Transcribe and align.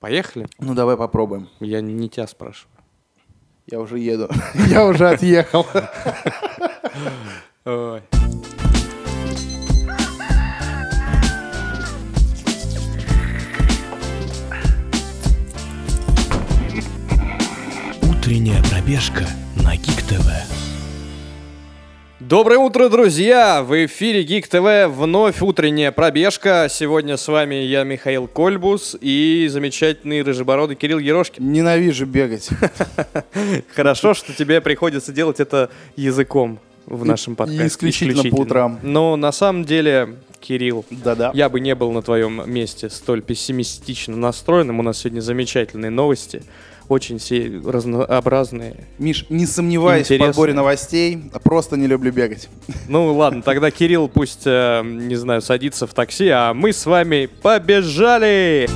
Поехали? 0.00 0.46
Ну, 0.60 0.74
давай 0.74 0.96
попробуем. 0.96 1.48
Я 1.58 1.80
не 1.80 2.08
тебя 2.08 2.26
спрашиваю. 2.28 2.72
Я 3.66 3.80
уже 3.80 3.98
еду. 3.98 4.28
Я 4.68 4.86
уже 4.86 5.08
отъехал. 5.08 5.66
Утренняя 18.02 18.62
пробежка 18.70 19.26
на 19.56 19.76
Гик 19.76 20.02
ТВ. 20.02 20.67
Доброе 22.28 22.58
утро, 22.58 22.90
друзья! 22.90 23.62
В 23.62 23.86
эфире 23.86 24.22
Гик 24.22 24.48
ТВ 24.48 24.94
вновь 24.94 25.40
утренняя 25.40 25.90
пробежка. 25.90 26.66
Сегодня 26.68 27.16
с 27.16 27.26
вами 27.26 27.54
я, 27.54 27.84
Михаил 27.84 28.26
Кольбус, 28.26 28.94
и 29.00 29.48
замечательный 29.50 30.20
рыжебородый 30.20 30.76
Кирилл 30.76 30.98
Ерошкин. 30.98 31.50
Ненавижу 31.50 32.04
бегать. 32.04 32.50
Хорошо, 33.74 34.12
что 34.12 34.34
тебе 34.34 34.60
приходится 34.60 35.10
делать 35.10 35.40
это 35.40 35.70
языком 35.96 36.58
в 36.84 37.02
нашем 37.06 37.34
подкасте. 37.34 37.66
исключительно 37.66 38.22
по 38.24 38.42
утрам. 38.42 38.78
Но 38.82 39.16
на 39.16 39.32
самом 39.32 39.64
деле, 39.64 40.16
Кирилл, 40.38 40.84
Да-да. 40.90 41.30
я 41.32 41.48
бы 41.48 41.60
не 41.60 41.74
был 41.74 41.92
на 41.92 42.02
твоем 42.02 42.42
месте 42.44 42.90
столь 42.90 43.22
пессимистично 43.22 44.14
настроенным. 44.18 44.80
У 44.80 44.82
нас 44.82 44.98
сегодня 44.98 45.22
замечательные 45.22 45.90
новости. 45.90 46.42
Очень 46.88 47.18
все 47.18 47.60
разнообразные. 47.66 48.86
Миш, 48.98 49.26
не 49.28 49.44
сомневайся 49.44 50.14
в 50.14 50.18
подборе 50.18 50.54
новостей, 50.54 51.18
просто 51.42 51.76
не 51.76 51.86
люблю 51.86 52.10
бегать. 52.12 52.48
Ну 52.88 53.14
ладно, 53.14 53.42
тогда 53.42 53.70
Кирилл 53.70 54.08
пусть, 54.08 54.46
э, 54.46 54.82
не 54.84 55.16
знаю, 55.16 55.42
садится 55.42 55.86
в 55.86 55.92
такси, 55.92 56.28
а 56.28 56.54
мы 56.54 56.72
с 56.72 56.86
вами 56.86 57.28
побежали! 57.42 58.68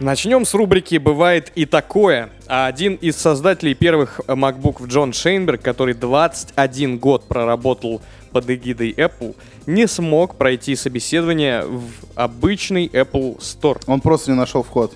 Начнем 0.00 0.44
с 0.44 0.52
рубрики 0.52 0.96
«Бывает 0.96 1.50
и 1.54 1.64
такое». 1.64 2.28
Один 2.46 2.96
из 2.96 3.16
создателей 3.16 3.74
первых 3.74 4.20
MacBook, 4.26 4.86
Джон 4.86 5.14
Шейнберг, 5.14 5.62
который 5.62 5.94
21 5.94 6.98
год 6.98 7.26
проработал 7.26 8.02
под 8.36 8.50
эгидой 8.50 8.92
Apple, 8.92 9.34
не 9.64 9.88
смог 9.88 10.34
пройти 10.34 10.76
собеседование 10.76 11.62
в 11.62 11.88
обычный 12.16 12.86
Apple 12.86 13.38
Store. 13.38 13.80
Он 13.86 14.02
просто 14.02 14.30
не 14.30 14.36
нашел 14.36 14.62
вход. 14.62 14.94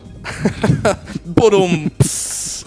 Будум. 1.25 1.91
Пс. 1.97 2.67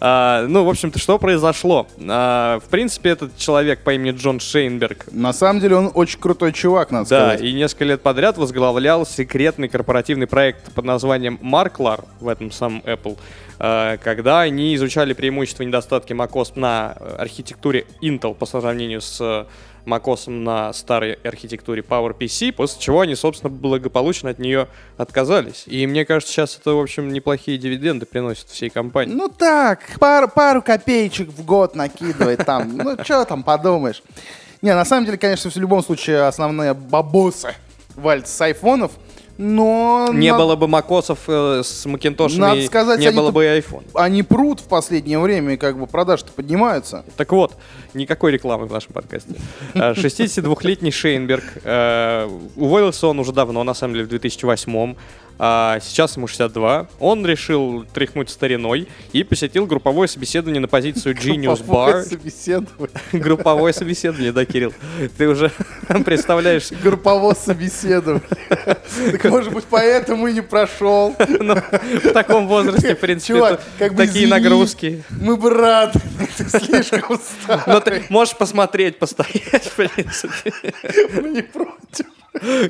А, 0.00 0.46
ну, 0.48 0.64
в 0.64 0.70
общем-то, 0.70 0.98
что 0.98 1.18
произошло? 1.18 1.86
А, 2.08 2.58
в 2.60 2.70
принципе, 2.70 3.10
этот 3.10 3.36
человек 3.36 3.80
по 3.80 3.92
имени 3.92 4.16
Джон 4.16 4.40
Шейнберг 4.40 5.12
На 5.12 5.34
самом 5.34 5.60
деле 5.60 5.76
он 5.76 5.90
очень 5.92 6.18
крутой 6.18 6.54
чувак, 6.54 6.90
надо 6.90 7.10
да, 7.10 7.20
сказать. 7.32 7.42
и 7.42 7.52
несколько 7.52 7.84
лет 7.84 8.00
подряд 8.00 8.38
возглавлял 8.38 9.04
секретный 9.04 9.68
корпоративный 9.68 10.26
проект 10.26 10.72
под 10.72 10.86
названием 10.86 11.38
Marklar 11.42 12.06
в 12.18 12.28
этом 12.28 12.50
самом 12.50 12.80
Apple, 12.86 13.18
э, 13.58 13.98
когда 14.02 14.40
они 14.40 14.74
изучали 14.74 15.12
преимущества 15.12 15.64
и 15.64 15.66
недостатки 15.66 16.14
macOS 16.14 16.52
на 16.58 16.92
архитектуре 17.18 17.84
Intel 18.00 18.34
по 18.34 18.46
сравнению 18.46 19.02
с 19.02 19.46
macOS 19.86 20.30
на 20.30 20.72
старой 20.72 21.14
архитектуре 21.24 21.82
PowerPC, 21.82 22.52
после 22.52 22.80
чего 22.80 23.00
они, 23.00 23.14
собственно, 23.14 23.50
благополучно 23.50 24.30
от 24.30 24.38
нее 24.38 24.68
отказались. 24.96 25.64
И 25.66 25.86
мне 25.86 26.04
кажется, 26.04 26.32
сейчас 26.32 26.56
это, 26.58 26.72
в 26.72 26.80
общем, 26.80 27.12
неплохие 27.12 27.58
дивиденды 27.58 28.06
приносит 28.06 28.48
всей 28.48 28.70
компании. 28.70 29.14
Ну 29.14 29.28
так, 29.28 29.80
пару, 29.98 30.28
пару 30.28 30.62
копеечек 30.62 31.28
в 31.28 31.44
год 31.44 31.74
накидывает 31.74 32.44
там. 32.44 32.76
Ну, 32.76 32.96
что 33.02 33.24
там 33.24 33.42
подумаешь. 33.42 34.02
Не, 34.62 34.74
на 34.74 34.84
самом 34.84 35.04
деле, 35.04 35.18
конечно, 35.18 35.50
в 35.50 35.56
любом 35.56 35.82
случае 35.82 36.22
основные 36.22 36.74
бабосы 36.74 37.54
валят 37.96 38.28
с 38.28 38.40
айфонов, 38.40 38.92
но... 39.38 40.08
Не 40.12 40.32
на- 40.32 40.38
было 40.38 40.56
бы 40.56 40.68
макосов 40.68 41.20
э, 41.26 41.62
с 41.64 41.86
макинтошами, 41.86 42.40
Надо 42.40 42.62
сказать, 42.66 43.00
не 43.00 43.10
было 43.10 43.30
бы 43.30 43.44
и 43.44 43.48
iPhone. 43.48 43.84
Они 43.94 44.22
прут 44.22 44.60
в 44.60 44.64
последнее 44.64 45.18
время, 45.18 45.54
и 45.54 45.56
как 45.56 45.78
бы 45.78 45.86
продажи-то 45.86 46.32
поднимаются. 46.32 47.04
Так 47.16 47.32
вот, 47.32 47.56
никакой 47.94 48.32
рекламы 48.32 48.66
в 48.66 48.72
нашем 48.72 48.92
подкасте. 48.92 49.34
Э, 49.74 49.92
62-летний 49.92 50.90
Шейнберг, 50.90 51.44
э, 51.64 52.28
уволился 52.56 53.08
он 53.08 53.18
уже 53.18 53.32
давно, 53.32 53.64
на 53.64 53.74
самом 53.74 53.94
деле 53.94 54.06
в 54.06 54.08
2008 54.08 54.94
а 55.38 55.78
сейчас 55.80 56.16
ему 56.16 56.26
62. 56.26 56.88
Он 57.00 57.26
решил 57.26 57.84
тряхнуть 57.92 58.30
стариной 58.30 58.88
и 59.12 59.24
посетил 59.24 59.66
групповое 59.66 60.08
собеседование 60.08 60.60
на 60.60 60.68
позицию 60.68 61.14
Genius 61.16 61.64
Bar. 61.64 62.02
собеседование. 62.02 62.90
Групповое 63.12 63.72
собеседование, 63.74 64.32
да, 64.32 64.44
Кирилл? 64.44 64.72
Ты 65.16 65.28
уже 65.28 65.50
представляешь, 66.04 66.70
Групповое 66.82 67.34
собеседование. 67.34 68.22
Так 68.66 69.24
может 69.24 69.52
быть 69.52 69.64
поэтому 69.68 70.28
и 70.28 70.32
не 70.32 70.40
прошел. 70.42 71.14
ну, 71.40 71.54
в 71.54 72.12
таком 72.12 72.46
возрасте, 72.46 72.94
в 72.94 73.00
принципе, 73.00 73.58
такие 73.78 74.28
нагрузки. 74.28 75.02
Мы 75.10 75.36
бы 75.36 75.50
рады, 75.50 76.00
ты 76.36 76.48
слишком 76.48 77.20
Но 77.66 77.80
старый, 77.80 78.00
ты 78.00 78.06
можешь 78.08 78.36
посмотреть, 78.36 78.98
постоять, 78.98 79.64
в 79.64 79.76
принципе. 79.76 80.52
мы 81.20 81.28
не 81.30 81.42
против. 81.42 82.06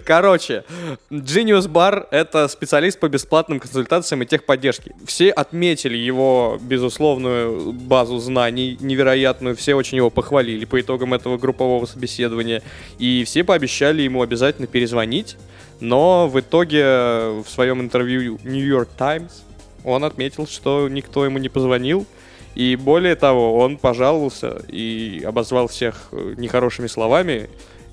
Короче, 0.05 0.65
Genius 1.11 1.69
Bar— 1.69 2.07
это 2.11 2.49
специалист 2.49 2.99
по 2.99 3.09
бесплатным 3.09 3.61
консультациям 3.61 4.23
и 4.23 4.27
техподдержке. 4.27 4.95
Все 5.07 5.31
отметили 5.31 5.97
его 5.97 6.59
безусловную 6.61 7.73
базу 7.73 8.19
знаний 8.19 8.77
невероятную, 8.81 9.57
все 9.57 9.75
очень 9.75 9.97
его 9.97 10.11
похвалили 10.11 10.65
по 10.65 10.81
итогам 10.81 11.15
этого 11.15 11.39
группового 11.39 11.87
собеседования, 11.87 12.63
и 12.99 13.25
все 13.25 13.45
пообещали 13.45 14.03
ему 14.03 14.23
обязательно 14.23 14.67
перезвонить, 14.67 15.37
но 15.81 16.29
в 16.29 16.39
итоге 16.41 16.84
в 17.43 17.47
своем 17.47 17.81
интервью 17.81 18.39
New 18.45 18.65
York 18.65 18.89
Times 18.97 19.43
он 19.84 20.05
отметил, 20.05 20.47
что 20.47 20.89
никто 20.89 21.25
ему 21.25 21.39
не 21.39 21.49
позвонил, 21.49 22.07
и 22.55 22.77
более 22.77 23.17
того, 23.17 23.59
он 23.59 23.77
пожаловался 23.77 24.63
и 24.69 25.23
обозвал 25.27 25.67
всех 25.67 26.09
нехорошими 26.13 26.87
словами, 26.87 27.51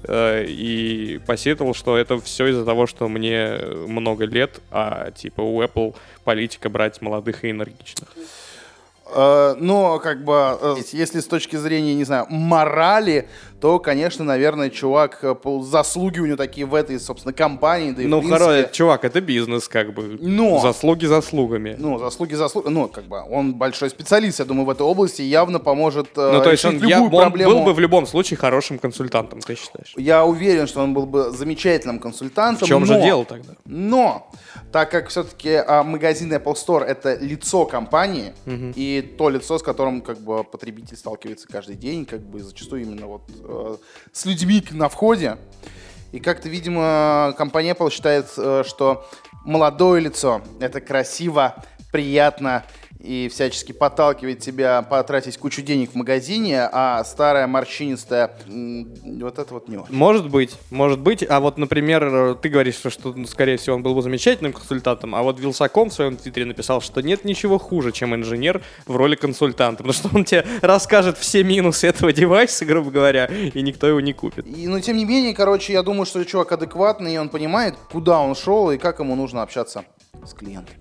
и 0.09 1.19
посетовал, 1.25 1.73
что 1.73 1.97
это 1.97 2.19
все 2.19 2.47
из-за 2.47 2.65
того, 2.65 2.87
что 2.87 3.07
мне 3.07 3.57
много 3.87 4.25
лет, 4.25 4.59
а 4.71 5.11
типа 5.11 5.41
у 5.41 5.61
Apple 5.61 5.95
политика 6.23 6.69
брать 6.69 7.01
молодых 7.01 7.43
и 7.43 7.51
энергичных. 7.51 8.09
Э, 9.13 9.55
Но, 9.59 9.99
как 9.99 10.23
бы, 10.23 10.57
э, 10.61 10.75
если 10.93 11.19
с 11.19 11.25
точки 11.25 11.55
зрения, 11.57 11.93
не 11.95 12.05
знаю, 12.05 12.25
морали, 12.29 13.27
то, 13.61 13.77
конечно, 13.79 14.25
наверное, 14.25 14.69
чувак, 14.71 15.19
э, 15.21 15.35
заслуги 15.61 16.19
у 16.19 16.25
него 16.25 16.35
такие 16.35 16.65
в 16.65 16.73
этой, 16.73 16.99
собственно, 16.99 17.31
компании, 17.31 17.91
да 17.91 18.01
и 18.01 18.07
ну, 18.07 18.19
принципе, 18.19 18.43
хорошо, 18.43 18.69
чувак, 18.71 19.05
это 19.05 19.21
бизнес, 19.21 19.67
как 19.67 19.93
бы. 19.93 20.17
Но- 20.19 20.59
Заслуги 20.59 21.05
заслугами. 21.05 21.75
Ну, 21.77 21.99
заслуги, 21.99 22.33
заслуги, 22.33 22.67
ну, 22.69 22.87
как 22.87 23.05
бы, 23.05 23.21
он 23.29 23.53
большой 23.53 23.89
специалист, 23.91 24.39
я 24.39 24.45
думаю, 24.45 24.65
в 24.65 24.69
этой 24.71 24.81
области, 24.81 25.21
явно 25.21 25.59
поможет 25.59 26.07
э, 26.17 26.31
Ну, 26.33 26.41
то 26.43 26.49
есть 26.51 26.65
он, 26.65 26.75
решить 26.77 26.89
я- 26.89 26.97
любую 26.97 27.21
он 27.21 27.21
проблему. 27.27 27.51
был 27.53 27.63
бы 27.65 27.73
в 27.73 27.79
любом 27.79 28.07
случае 28.07 28.37
хорошим 28.37 28.79
консультантом, 28.79 29.39
ты 29.41 29.55
считаешь? 29.55 29.93
Я 29.95 30.25
уверен, 30.25 30.65
что 30.65 30.81
он 30.81 30.93
был 30.95 31.05
бы 31.05 31.29
замечательным 31.31 31.99
консультантом. 31.99 32.65
В 32.65 32.67
чем 32.67 32.85
же 32.85 32.93
но- 32.97 33.03
дело 33.03 33.25
тогда? 33.25 33.53
Но, 33.65 34.27
так 34.71 34.89
как 34.89 35.09
все-таки 35.09 35.61
магазин 35.83 36.33
Apple 36.33 36.55
Store 36.55 36.83
это 36.83 37.15
лицо 37.19 37.65
компании, 37.65 38.33
и 38.75 39.01
то 39.19 39.29
лицо, 39.29 39.59
с 39.59 39.61
которым 39.63 40.01
как 40.01 40.17
бы 40.19 40.43
потребитель 40.43 40.97
сталкивается 40.97 41.47
каждый 41.47 41.75
день, 41.75 42.05
как 42.05 42.21
бы 42.21 42.39
зачастую 42.39 42.81
именно 42.81 43.05
вот 43.05 43.21
э, 43.43 43.50
с 44.11 44.25
людьми 44.25 44.63
на 44.71 44.89
входе. 44.89 45.37
И 46.11 46.19
как-то, 46.19 46.49
видимо, 46.49 47.33
компания 47.37 47.71
Apple 47.71 47.89
считает, 47.89 48.27
э, 48.37 48.63
что 48.67 49.07
молодое 49.45 50.01
лицо 50.01 50.41
это 50.59 50.81
красиво, 50.81 51.55
приятно 51.91 52.65
и 53.03 53.29
всячески 53.29 53.71
подталкивает 53.71 54.39
тебя 54.39 54.81
потратить 54.83 55.37
кучу 55.37 55.61
денег 55.61 55.91
в 55.91 55.95
магазине, 55.95 56.69
а 56.71 57.03
старая 57.03 57.47
морщинистая 57.47 58.31
вот 58.47 59.39
это 59.39 59.53
вот 59.53 59.67
не 59.67 59.77
очень. 59.77 59.93
Может 59.93 60.29
быть, 60.29 60.55
может 60.69 60.99
быть. 60.99 61.23
А 61.27 61.39
вот, 61.39 61.57
например, 61.57 62.35
ты 62.35 62.49
говоришь, 62.49 62.75
что, 62.75 62.89
что, 62.89 63.13
ну, 63.13 63.25
скорее 63.25 63.57
всего, 63.57 63.75
он 63.75 63.83
был 63.83 63.95
бы 63.95 64.01
замечательным 64.01 64.53
консультантом, 64.53 65.15
а 65.15 65.23
вот 65.23 65.39
Вилсаком 65.39 65.89
в 65.89 65.93
своем 65.93 66.17
твиттере 66.17 66.45
написал, 66.45 66.81
что 66.81 67.01
нет 67.01 67.25
ничего 67.25 67.57
хуже, 67.57 67.91
чем 67.91 68.13
инженер 68.15 68.61
в 68.85 68.95
роли 68.95 69.15
консультанта, 69.15 69.83
потому 69.83 69.93
что 69.93 70.09
он 70.15 70.23
тебе 70.23 70.45
расскажет 70.61 71.17
все 71.17 71.43
минусы 71.43 71.87
этого 71.87 72.13
девайса, 72.13 72.65
грубо 72.65 72.91
говоря, 72.91 73.25
и 73.25 73.61
никто 73.61 73.87
его 73.87 73.99
не 73.99 74.13
купит. 74.13 74.45
И, 74.45 74.67
но 74.67 74.79
тем 74.79 74.97
не 74.97 75.05
менее, 75.05 75.33
короче, 75.33 75.73
я 75.73 75.81
думаю, 75.83 76.05
что 76.05 76.23
чувак 76.23 76.51
адекватный, 76.51 77.15
и 77.15 77.17
он 77.17 77.29
понимает, 77.29 77.75
куда 77.91 78.19
он 78.19 78.35
шел 78.35 78.71
и 78.71 78.77
как 78.77 78.99
ему 78.99 79.15
нужно 79.15 79.41
общаться 79.41 79.85
с 80.25 80.33
клиентами. 80.33 80.77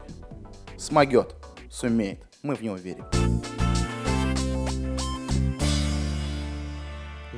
Смогет, 0.76 1.34
сумеет. 1.70 2.18
Мы 2.42 2.54
в 2.56 2.62
него 2.62 2.76
верим. 2.76 3.29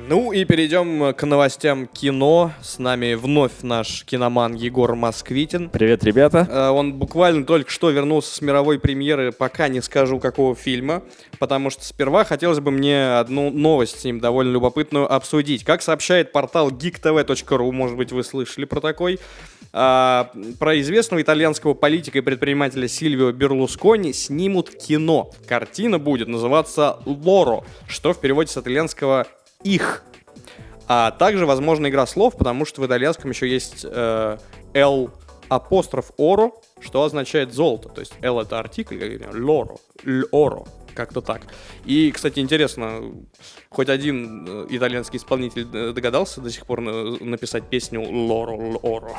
Ну 0.05 0.33
и 0.33 0.43
перейдем 0.43 1.13
к 1.13 1.25
новостям 1.25 1.87
кино. 1.87 2.51
С 2.61 2.77
нами 2.77 3.13
вновь 3.13 3.61
наш 3.61 4.03
киноман 4.03 4.53
Егор 4.53 4.95
Москвитин. 4.95 5.69
Привет, 5.69 6.03
ребята. 6.03 6.45
Э, 6.49 6.67
Он 6.69 6.93
буквально 6.93 7.45
только 7.45 7.71
что 7.71 7.89
вернулся 7.89 8.35
с 8.35 8.41
мировой 8.41 8.79
премьеры, 8.79 9.31
пока 9.31 9.69
не 9.69 9.81
скажу 9.81 10.19
какого 10.19 10.55
фильма, 10.55 11.03
потому 11.39 11.69
что 11.69 11.85
сперва 11.85 12.25
хотелось 12.25 12.59
бы 12.59 12.69
мне 12.69 13.17
одну 13.17 13.49
новость 13.49 14.01
с 14.01 14.03
ним 14.03 14.19
довольно 14.19 14.51
любопытную 14.51 15.11
обсудить. 15.11 15.63
Как 15.63 15.81
сообщает 15.81 16.33
портал 16.33 16.69
geektv.ru, 16.69 17.71
может 17.71 17.95
быть 17.95 18.11
вы 18.11 18.25
слышали 18.25 18.65
про 18.65 18.81
такой, 18.81 19.19
а, 19.71 20.31
про 20.59 20.79
известного 20.81 21.21
итальянского 21.21 21.75
политика 21.75 22.17
и 22.17 22.21
предпринимателя 22.21 22.89
Сильвио 22.89 23.31
Берлускони 23.31 24.11
снимут 24.11 24.69
кино. 24.69 25.31
Картина 25.47 25.97
будет 25.97 26.27
называться 26.27 26.97
«Лоро», 27.05 27.63
что 27.87 28.13
в 28.13 28.19
переводе 28.19 28.51
с 28.51 28.57
итальянского 28.57 29.27
«их». 29.63 30.03
А 30.87 31.11
также, 31.11 31.45
возможно, 31.45 31.87
игра 31.87 32.05
слов, 32.05 32.37
потому 32.37 32.65
что 32.65 32.81
в 32.81 32.85
итальянском 32.85 33.31
еще 33.31 33.47
есть 33.47 33.85
э, 33.89 34.37
«л» 34.73 35.11
апостроф 35.49 36.11
«оро», 36.17 36.53
что 36.79 37.03
означает 37.03 37.53
«золото». 37.53 37.89
То 37.89 38.01
есть 38.01 38.13
«л»— 38.21 38.39
это 38.41 38.59
артикль, 38.59 39.21
«лоро», 39.33 39.77
«л'оро», 40.03 40.65
как-то 40.93 41.21
так. 41.21 41.41
И, 41.85 42.11
кстати, 42.11 42.39
интересно, 42.39 43.01
хоть 43.69 43.89
один 43.89 44.45
э, 44.47 44.67
итальянский 44.69 45.17
исполнитель 45.17 45.67
э, 45.73 45.91
догадался 45.93 46.41
до 46.41 46.49
сих 46.49 46.65
пор 46.65 46.81
на- 46.81 47.17
написать 47.19 47.69
песню 47.69 48.01
«Лоро, 48.01 48.55
л'оро». 48.55 49.13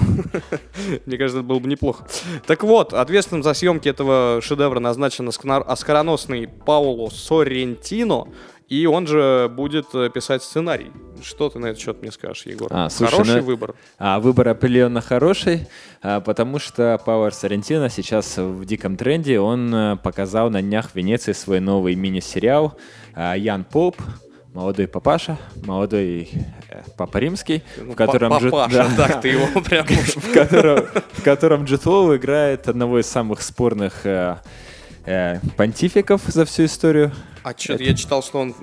Мне 1.06 1.18
кажется, 1.18 1.38
это 1.38 1.46
было 1.46 1.58
бы 1.58 1.68
неплохо. 1.68 2.06
Так 2.46 2.62
вот, 2.62 2.94
ответственным 2.94 3.42
за 3.42 3.54
съемки 3.54 3.88
этого 3.88 4.40
шедевра 4.42 4.80
назначен 4.80 5.28
оскар- 5.28 5.64
оскароносный 5.66 6.48
Пауло 6.48 7.10
Соррентино, 7.10 8.28
и 8.68 8.86
он 8.86 9.06
же 9.06 9.50
будет 9.54 9.86
э, 9.94 10.08
писать 10.08 10.42
сценарий. 10.42 10.90
Что 11.22 11.48
ты 11.50 11.58
на 11.58 11.66
этот 11.66 11.80
счет 11.80 12.00
мне 12.00 12.10
скажешь, 12.10 12.46
Егор? 12.46 12.68
А, 12.70 12.88
слушай, 12.88 13.12
Хороший 13.12 13.40
ну- 13.40 13.46
выбор. 13.46 13.74
А, 13.98 14.20
выбор 14.20 14.48
определенно 14.48 15.00
хороший, 15.00 15.68
а, 16.02 16.20
потому 16.20 16.58
что 16.58 17.00
Пауэр 17.04 17.34
Соррентино 17.34 17.88
сейчас 17.90 18.36
в 18.38 18.64
диком 18.64 18.96
тренде. 18.96 19.38
Он 19.38 19.74
э, 19.74 19.96
показал 19.96 20.50
на 20.50 20.62
днях 20.62 20.90
в 20.90 20.94
Венеции 20.94 21.32
свой 21.32 21.60
новый 21.60 21.94
мини-сериал 21.94 22.76
а, 23.14 23.34
«Ян 23.34 23.64
Поп», 23.64 23.96
молодой 24.54 24.86
папаша, 24.86 25.36
молодой 25.64 26.30
э, 26.70 26.82
папа 26.96 27.18
римский, 27.18 27.62
Ну, 27.76 27.92
в 27.92 27.96
котором 27.96 28.30
папаша, 28.30 28.88
да. 28.96 29.08
так 29.08 29.20
ты 29.20 29.28
его 29.28 29.60
прям 29.60 29.84
уж 29.86 30.16
в 30.16 30.32
котором, 30.32 30.86
в 31.12 31.22
котором 31.22 31.66
играет 31.66 32.68
одного 32.68 33.00
из 33.00 33.06
самых 33.06 33.42
спорных 33.42 34.06
э, 35.06 35.40
понтификов 35.56 36.22
за 36.26 36.44
всю 36.44 36.64
историю. 36.64 37.12
А 37.42 37.52
что, 37.56 37.74
я 37.74 37.94
читал, 37.94 38.22
что 38.22 38.40
он 38.40 38.54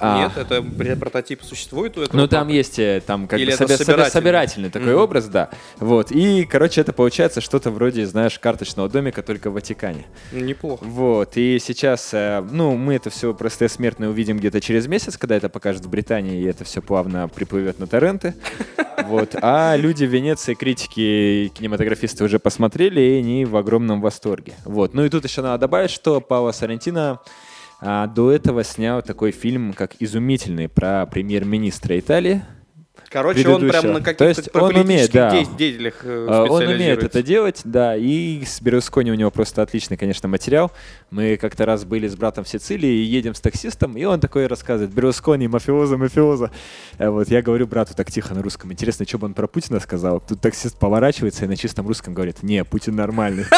А. 0.00 0.18
Нет, 0.18 0.32
это 0.36 0.62
прототип 0.96 1.42
существует 1.42 1.96
у 1.98 2.02
этого? 2.02 2.16
Ну, 2.16 2.28
там 2.28 2.48
есть 2.48 2.78
э, 2.78 3.02
там 3.06 3.26
как 3.26 3.38
Или 3.40 3.50
бы 3.50 3.56
собе- 3.56 3.76
собирательный? 3.76 4.10
собирательный 4.10 4.70
такой 4.70 4.92
Мгм. 4.94 5.02
образ, 5.02 5.26
да. 5.26 5.50
Вот. 5.78 6.10
И, 6.12 6.44
короче, 6.44 6.80
это 6.80 6.92
получается 6.92 7.40
что-то 7.40 7.70
вроде, 7.70 8.06
знаешь, 8.06 8.38
карточного 8.38 8.88
домика 8.88 9.22
только 9.22 9.50
в 9.50 9.54
Ватикане. 9.54 10.04
Неплохо. 10.32 10.84
Вот. 10.84 11.36
И 11.36 11.58
сейчас, 11.58 12.10
э, 12.12 12.44
ну, 12.50 12.76
мы 12.76 12.94
это 12.94 13.10
все 13.10 13.32
простые 13.34 13.68
смертные 13.68 14.10
увидим 14.10 14.38
где-то 14.38 14.60
через 14.60 14.86
месяц, 14.86 15.16
когда 15.16 15.36
это 15.36 15.48
покажут 15.48 15.84
в 15.84 15.88
Британии, 15.88 16.40
и 16.42 16.44
это 16.44 16.64
все 16.64 16.82
плавно 16.82 17.28
приплывет 17.28 17.78
на 17.78 17.86
торренты. 17.86 18.34
Вот. 19.06 19.36
А 19.42 19.76
люди 19.76 20.04
в 20.04 20.08
Венеции, 20.08 20.54
критики 20.54 21.00
и 21.00 21.48
кинематографисты 21.54 22.24
уже 22.24 22.38
посмотрели, 22.38 22.98
и 23.00 23.18
они 23.18 23.44
в 23.44 23.54
огромном 23.56 24.00
восторге. 24.00 24.54
Вот. 24.64 24.94
Ну 24.94 25.04
и 25.04 25.10
тут 25.10 25.24
еще 25.24 25.42
надо 25.42 25.58
добавить, 25.58 25.90
что 25.90 26.20
Пауло 26.22 26.50
Соррентино 26.52 27.20
а, 27.80 28.06
до 28.06 28.32
этого 28.32 28.64
снял 28.64 29.02
такой 29.02 29.32
фильм, 29.32 29.72
как 29.72 29.96
«Изумительный» 30.00 30.68
про 30.68 31.06
премьер-министра 31.06 31.98
Италии. 31.98 32.42
Короче, 33.16 33.48
он 33.48 33.66
прям 33.66 33.92
на 33.94 34.00
То 34.00 34.14
каких-то 34.14 34.60
он 34.60 34.76
умеет, 34.76 35.10
да. 35.10 35.30
де- 35.30 35.46
деятелях 35.56 36.00
э, 36.02 36.26
А, 36.28 36.44
Он 36.44 36.62
умеет 36.66 37.02
это 37.02 37.22
делать, 37.22 37.62
да, 37.64 37.96
и 37.96 38.44
с 38.44 38.60
Берлускони 38.60 39.10
у 39.10 39.14
него 39.14 39.30
просто 39.30 39.62
отличный, 39.62 39.96
конечно, 39.96 40.28
материал. 40.28 40.70
Мы 41.10 41.38
как-то 41.38 41.64
раз 41.64 41.86
были 41.86 42.08
с 42.08 42.14
братом 42.14 42.44
в 42.44 42.48
Сицилии 42.48 42.90
и 42.90 43.04
едем 43.04 43.34
с 43.34 43.40
таксистом, 43.40 43.96
и 43.96 44.04
он 44.04 44.20
такой 44.20 44.46
рассказывает, 44.48 44.92
Берлускони, 44.92 45.48
мафиоза, 45.48 45.96
мафиоза. 45.96 46.50
А 46.98 47.10
Вот 47.10 47.28
я 47.28 47.40
говорю 47.40 47.66
брату 47.66 47.94
так 47.96 48.10
тихо 48.10 48.34
на 48.34 48.42
русском, 48.42 48.70
интересно, 48.70 49.06
что 49.06 49.16
бы 49.16 49.24
он 49.24 49.32
про 49.32 49.46
Путина 49.46 49.80
сказал. 49.80 50.20
Тут 50.20 50.42
таксист 50.42 50.78
поворачивается 50.78 51.46
и 51.46 51.48
на 51.48 51.56
чистом 51.56 51.88
русском 51.88 52.12
говорит, 52.12 52.42
не, 52.42 52.64
Путин 52.64 52.96
нормальный. 52.96 53.46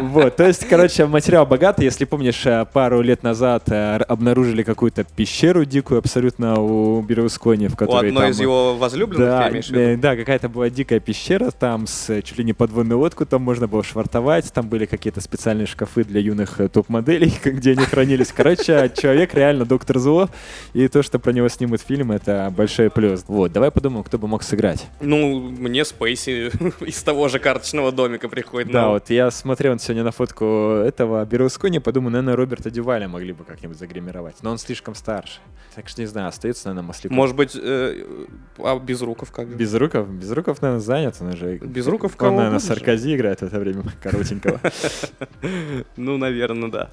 Вот, 0.00 0.36
то 0.36 0.46
есть, 0.46 0.68
короче, 0.68 1.06
материал 1.06 1.46
богатый. 1.46 1.84
Если 1.84 2.04
помнишь, 2.04 2.44
э, 2.44 2.66
пару 2.70 3.00
лет 3.00 3.22
назад 3.22 3.70
э, 3.70 3.96
обнаружили 3.96 4.62
какую-то 4.62 5.04
пещеру 5.04 5.64
дикую 5.64 5.98
абсолютно 5.98 6.60
у 6.60 7.00
Берлускони, 7.00 7.68
в 7.68 7.76
которой 7.76 8.12
одной 8.16 8.24
там, 8.24 8.30
из 8.32 8.40
его 8.40 8.76
возлюбленных, 8.76 9.28
да, 9.28 9.44
ты 9.44 9.50
имеешь 9.50 9.66
в 9.66 9.70
виду? 9.70 9.80
э, 9.80 9.96
да, 9.96 10.16
какая-то 10.16 10.48
была 10.48 10.70
дикая 10.70 11.00
пещера, 11.00 11.50
там 11.50 11.86
с 11.86 12.10
э, 12.10 12.22
чуть 12.22 12.38
ли 12.38 12.44
не 12.44 12.52
подводную 12.52 12.98
лодку, 12.98 13.26
там 13.26 13.42
можно 13.42 13.68
было 13.68 13.82
швартовать, 13.82 14.52
там 14.52 14.68
были 14.68 14.86
какие-то 14.86 15.20
специальные 15.20 15.66
шкафы 15.66 16.04
для 16.04 16.20
юных 16.20 16.60
э, 16.60 16.68
топ-моделей, 16.68 17.32
где 17.44 17.72
они 17.72 17.84
хранились. 17.84 18.32
Короче, 18.32 18.90
человек 18.96 19.34
реально 19.34 19.64
доктор 19.64 19.98
зло, 19.98 20.28
и 20.72 20.88
то, 20.88 21.02
что 21.02 21.18
про 21.18 21.32
него 21.32 21.48
снимут 21.48 21.80
фильм, 21.80 22.12
это 22.12 22.52
большой 22.56 22.90
плюс. 22.90 23.24
Вот, 23.26 23.52
давай 23.52 23.70
подумаем, 23.70 24.04
кто 24.04 24.18
бы 24.18 24.28
мог 24.28 24.42
сыграть. 24.42 24.86
Ну, 25.00 25.40
мне 25.40 25.84
Спейси 25.84 26.50
из 26.84 27.02
того 27.02 27.28
же 27.28 27.38
карточного 27.38 27.92
домика 27.92 28.28
приходит. 28.28 28.70
Да, 28.70 28.82
на 28.82 28.86
ум. 28.88 28.92
вот 28.94 29.10
я 29.10 29.30
смотрел 29.30 29.78
сегодня 29.78 30.04
на 30.04 30.12
фотку 30.12 30.44
этого 30.44 31.24
Берлускони, 31.24 31.78
подумал, 31.78 32.10
наверное, 32.10 32.36
Роберта 32.36 32.70
Дюваля 32.70 33.08
могли 33.08 33.32
бы 33.32 33.44
как-нибудь 33.44 33.78
загримировать, 33.78 34.36
но 34.42 34.50
он 34.50 34.58
слишком 34.58 34.94
старше. 34.94 35.40
Так 35.74 35.88
что 35.88 36.00
не 36.00 36.06
знаю, 36.06 36.28
остается, 36.28 36.68
наверное, 36.68 36.88
Масляков. 36.88 37.14
Может 37.14 37.36
быть, 37.36 37.52
э, 37.54 37.95
а 38.58 38.78
Безруков 38.78 39.32
как 39.32 39.50
же? 39.50 39.56
Безруков? 39.56 40.08
Безруков, 40.10 40.62
наверное, 40.62 40.80
занят, 40.80 41.16
он 41.20 41.28
уже... 41.28 41.58
Безруков 41.58 42.12
Он, 42.12 42.18
кого 42.18 42.30
наверное, 42.30 42.58
угодно 42.58 42.74
же. 42.74 42.80
Саркози 42.80 43.16
играет 43.16 43.40
в 43.40 43.44
это 43.44 43.58
время, 43.58 43.84
коротенького. 44.02 44.60
Ну, 45.96 46.16
наверное, 46.18 46.70
да. 46.70 46.90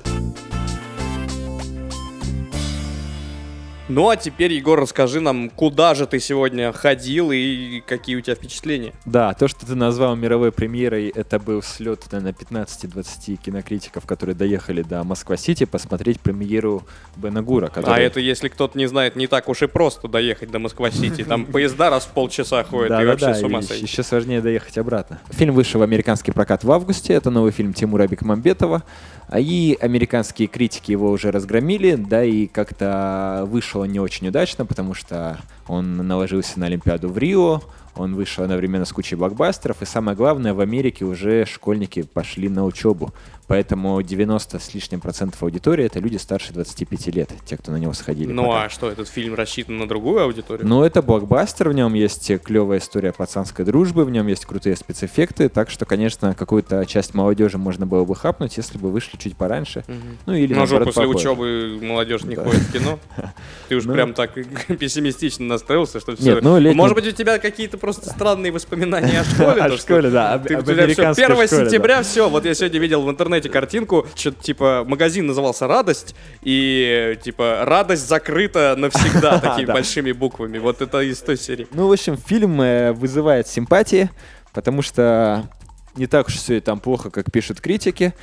Ну, 3.94 4.10
а 4.10 4.16
теперь, 4.16 4.52
Егор, 4.54 4.80
расскажи 4.80 5.20
нам, 5.20 5.52
куда 5.52 5.94
же 5.94 6.08
ты 6.08 6.20
сегодня 6.20 6.72
ходил 6.72 7.30
и 7.32 7.80
какие 7.86 8.16
у 8.16 8.22
тебя 8.22 8.34
впечатления? 8.34 8.92
Да, 9.06 9.36
то, 9.36 9.48
что 9.48 9.68
ты 9.68 9.76
назвал 9.76 10.16
мировой 10.16 10.52
премьерой, 10.52 11.10
это 11.10 11.38
был 11.38 11.62
слет 11.62 12.08
наверное, 12.12 12.34
15-20 12.34 13.36
кинокритиков, 13.36 14.08
которые 14.08 14.36
доехали 14.36 14.82
до 14.82 15.04
Москва-Сити 15.04 15.66
посмотреть 15.66 16.20
премьеру 16.20 16.82
Бена 17.18 17.44
Гура. 17.44 17.68
А 17.68 17.70
который- 17.70 18.04
это, 18.04 18.20
если 18.20 18.48
кто-то 18.48 18.76
не 18.80 18.88
знает, 18.88 19.16
не 19.16 19.28
так 19.28 19.48
уж 19.48 19.62
и 19.62 19.68
просто 19.68 20.08
доехать 20.08 20.50
до 20.50 20.58
Москва-Сити. 20.58 21.24
Там 21.24 21.46
поезда 21.52 21.92
раз 21.92 22.06
в 22.06 22.14
полчаса 22.14 22.64
ходят, 22.64 23.00
и 23.00 23.06
вообще 23.06 23.26
Да-да-да, 23.28 23.40
с 23.40 23.44
ума 23.44 23.62
сойти. 23.62 23.84
еще 23.84 24.02
сложнее 24.02 24.42
доехать 24.42 24.80
обратно. 24.80 25.20
Фильм 25.30 25.54
вышел 25.54 25.80
в 25.80 25.84
американский 25.84 26.32
прокат 26.32 26.64
в 26.64 26.72
августе. 26.72 27.14
Это 27.14 27.30
новый 27.30 27.52
фильм 27.52 27.74
Тимура 27.74 28.08
Бекмамбетова. 28.08 28.82
А 29.28 29.40
И 29.40 29.78
американские 29.80 30.48
критики 30.48 30.92
его 30.92 31.10
уже 31.10 31.32
разгромили, 31.32 31.96
да, 31.96 32.24
и 32.24 32.48
как-то 32.48 33.46
вышел 33.48 33.83
он 33.84 33.92
не 33.92 34.00
очень 34.00 34.28
удачно, 34.28 34.66
потому 34.66 34.94
что 34.94 35.38
он 35.68 35.96
наложился 35.98 36.60
на 36.60 36.66
Олимпиаду 36.66 37.10
в 37.10 37.18
Рио, 37.18 37.62
он 37.96 38.16
вышел 38.16 38.44
одновременно 38.44 38.86
с 38.86 38.92
кучей 38.92 39.16
блокбастеров, 39.16 39.82
и 39.82 39.86
самое 39.86 40.18
главное, 40.18 40.54
в 40.54 40.60
Америке 40.60 41.06
уже 41.06 41.46
школьники 41.46 42.02
пошли 42.02 42.50
на 42.50 42.66
учебу. 42.66 43.14
Поэтому 43.48 44.02
90 44.02 44.58
с 44.60 44.74
лишним 44.74 45.02
процентов 45.02 45.44
аудитории 45.44 45.86
это 45.86 46.00
люди 46.00 46.18
старше 46.18 46.54
25 46.54 47.08
лет, 47.08 47.30
те, 47.46 47.58
кто 47.58 47.72
на 47.72 47.78
него 47.78 47.94
сходили. 47.94 48.32
Ну 48.32 48.46
пока. 48.46 48.64
а 48.64 48.70
что, 48.70 48.90
этот 48.90 49.10
фильм 49.10 49.36
рассчитан 49.36 49.78
на 49.78 49.88
другую 49.88 50.22
аудиторию? 50.24 50.66
Ну, 50.68 50.84
это 50.84 51.02
блокбастер, 51.02 51.70
в 51.70 51.74
нем 51.74 51.94
есть 51.94 52.32
клевая 52.44 52.80
история 52.80 53.12
пацанской 53.12 53.66
дружбы, 53.66 54.06
в 54.06 54.10
нем 54.12 54.28
есть 54.28 54.46
крутые 54.46 54.76
спецэффекты, 54.78 55.50
так 55.50 55.70
что, 55.70 55.86
конечно, 55.86 56.34
какую-то 56.34 56.86
часть 56.86 57.14
молодежи 57.14 57.58
можно 57.58 57.86
было 57.86 58.06
бы 58.06 58.16
хапнуть, 58.16 58.56
если 58.58 58.78
бы 58.78 58.90
вышли 58.92 59.18
чуть 59.18 59.36
пораньше. 59.36 59.84
Мгм. 59.88 60.18
Ну, 60.26 60.34
или 60.34 60.54
Ну, 60.54 60.62
а 60.62 60.64
наоборот, 60.64 60.88
после 60.88 61.04
попозже. 61.08 61.30
учебы 61.30 61.80
молодежь 61.82 62.24
не 62.24 62.36
ходит 62.36 62.62
в 62.62 62.72
кино? 62.72 62.98
Ты 63.68 63.76
уж 63.76 63.84
Ну. 63.84 63.94
прям 63.94 64.14
так 64.14 64.32
пессимистично 64.80 65.46
настроился, 65.46 66.00
что 66.00 66.16
все. 66.16 66.36
Нет, 66.36 66.44
ну, 66.44 66.58
летний- 66.58 66.78
Может 66.78 66.96
быть, 66.96 67.08
у 67.08 67.12
тебя 67.12 67.40
какие-то 67.40 67.78
просто 67.78 68.10
странные 68.10 68.52
воспоминания 68.54 69.20
о 69.20 69.24
школе? 69.26 69.62
О 69.64 69.78
школе, 69.78 70.10
да, 70.10 70.34
об- 70.34 70.48
ты- 70.48 70.54
об 70.56 70.62
у 70.62 70.64
тебя 70.64 70.76
всё, 70.76 70.84
американской 70.84 71.26
1 71.26 71.36
школе, 71.36 71.48
да. 71.50 71.66
сентября, 71.70 72.04
все. 72.04 72.30
Вот 72.30 72.46
я 72.46 72.54
сегодня 72.54 72.80
видел 72.80 73.02
в 73.02 73.10
интернете 73.10 73.33
картинку, 73.42 74.08
что-то 74.16 74.42
типа 74.44 74.84
магазин 74.88 75.26
назывался 75.26 75.68
«Радость», 75.68 76.16
и 76.42 77.18
типа 77.24 77.60
«Радость 77.64 78.08
закрыта 78.08 78.76
навсегда» 78.78 79.40
такими 79.42 79.72
большими 79.72 80.12
буквами. 80.12 80.58
Вот 80.58 80.82
это 80.82 81.02
из 81.02 81.20
той 81.20 81.38
серии. 81.38 81.68
Ну, 81.72 81.88
в 81.88 81.92
общем, 81.92 82.18
фильм 82.18 82.62
э, 82.62 82.92
вызывает 82.94 83.48
симпатии, 83.48 84.10
потому 84.54 84.82
что 84.82 85.48
не 85.96 86.08
так 86.08 86.28
уж 86.28 86.36
все 86.36 86.58
и 86.58 86.60
там 86.60 86.80
плохо, 86.80 87.10
как 87.10 87.32
пишут 87.32 87.62
критики. 87.62 88.14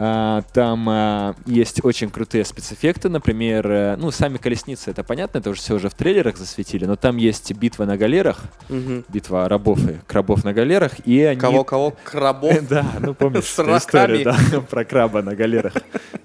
А, 0.00 0.42
Там 0.52 0.88
а, 0.88 1.34
есть 1.44 1.84
очень 1.84 2.08
крутые 2.08 2.44
спецэффекты, 2.44 3.08
например, 3.08 3.66
э, 3.68 3.96
ну, 3.96 4.12
сами 4.12 4.36
колесницы, 4.38 4.92
это 4.92 5.02
понятно, 5.02 5.38
это 5.38 5.50
уже 5.50 5.60
все 5.60 5.74
уже 5.74 5.88
в 5.88 5.94
трейлерах 5.94 6.36
засветили, 6.36 6.84
но 6.84 6.94
там 6.94 7.16
есть 7.16 7.52
битва 7.54 7.84
на 7.84 7.96
галерах, 7.96 8.42
Мгм. 8.68 9.04
битва 9.08 9.48
рабов 9.48 9.80
и 9.90 9.96
крабов 10.06 10.44
на 10.44 10.52
галерах, 10.52 11.04
и 11.04 11.20
они... 11.24 11.40
Кого-кого? 11.40 11.94
Крабов? 12.04 12.56
Да, 12.68 12.86
ну 13.00 13.12
помнишь 13.12 13.46
С 13.46 13.58
раками. 13.58 14.22
да, 14.22 14.36
про 14.70 14.84
краба 14.84 15.20
на 15.22 15.34
галерах, 15.34 15.72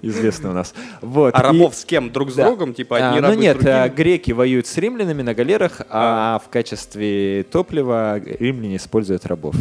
известно 0.02 0.50
у 0.50 0.52
нас. 0.52 0.72
Вот. 1.00 1.34
А 1.34 1.40
и- 1.40 1.42
рабов 1.42 1.74
с 1.74 1.84
кем? 1.84 2.12
Друг 2.12 2.30
с 2.30 2.34
Да. 2.36 2.44
другом? 2.46 2.74
Типа 2.74 2.98
А, 2.98 3.08
одни 3.08 3.20
ну 3.20 3.26
рабы 3.28 3.40
с 3.40 3.42
нет, 3.42 3.66
а, 3.66 3.88
греки 3.88 4.30
воюют 4.30 4.68
с 4.68 4.76
римлянами 4.78 5.22
на 5.22 5.34
галерах, 5.34 5.80
а 5.90 6.40
в 6.46 6.48
качестве 6.48 7.42
топлива 7.42 8.20
римляне 8.20 8.76
используют 8.76 9.26
рабов. 9.26 9.56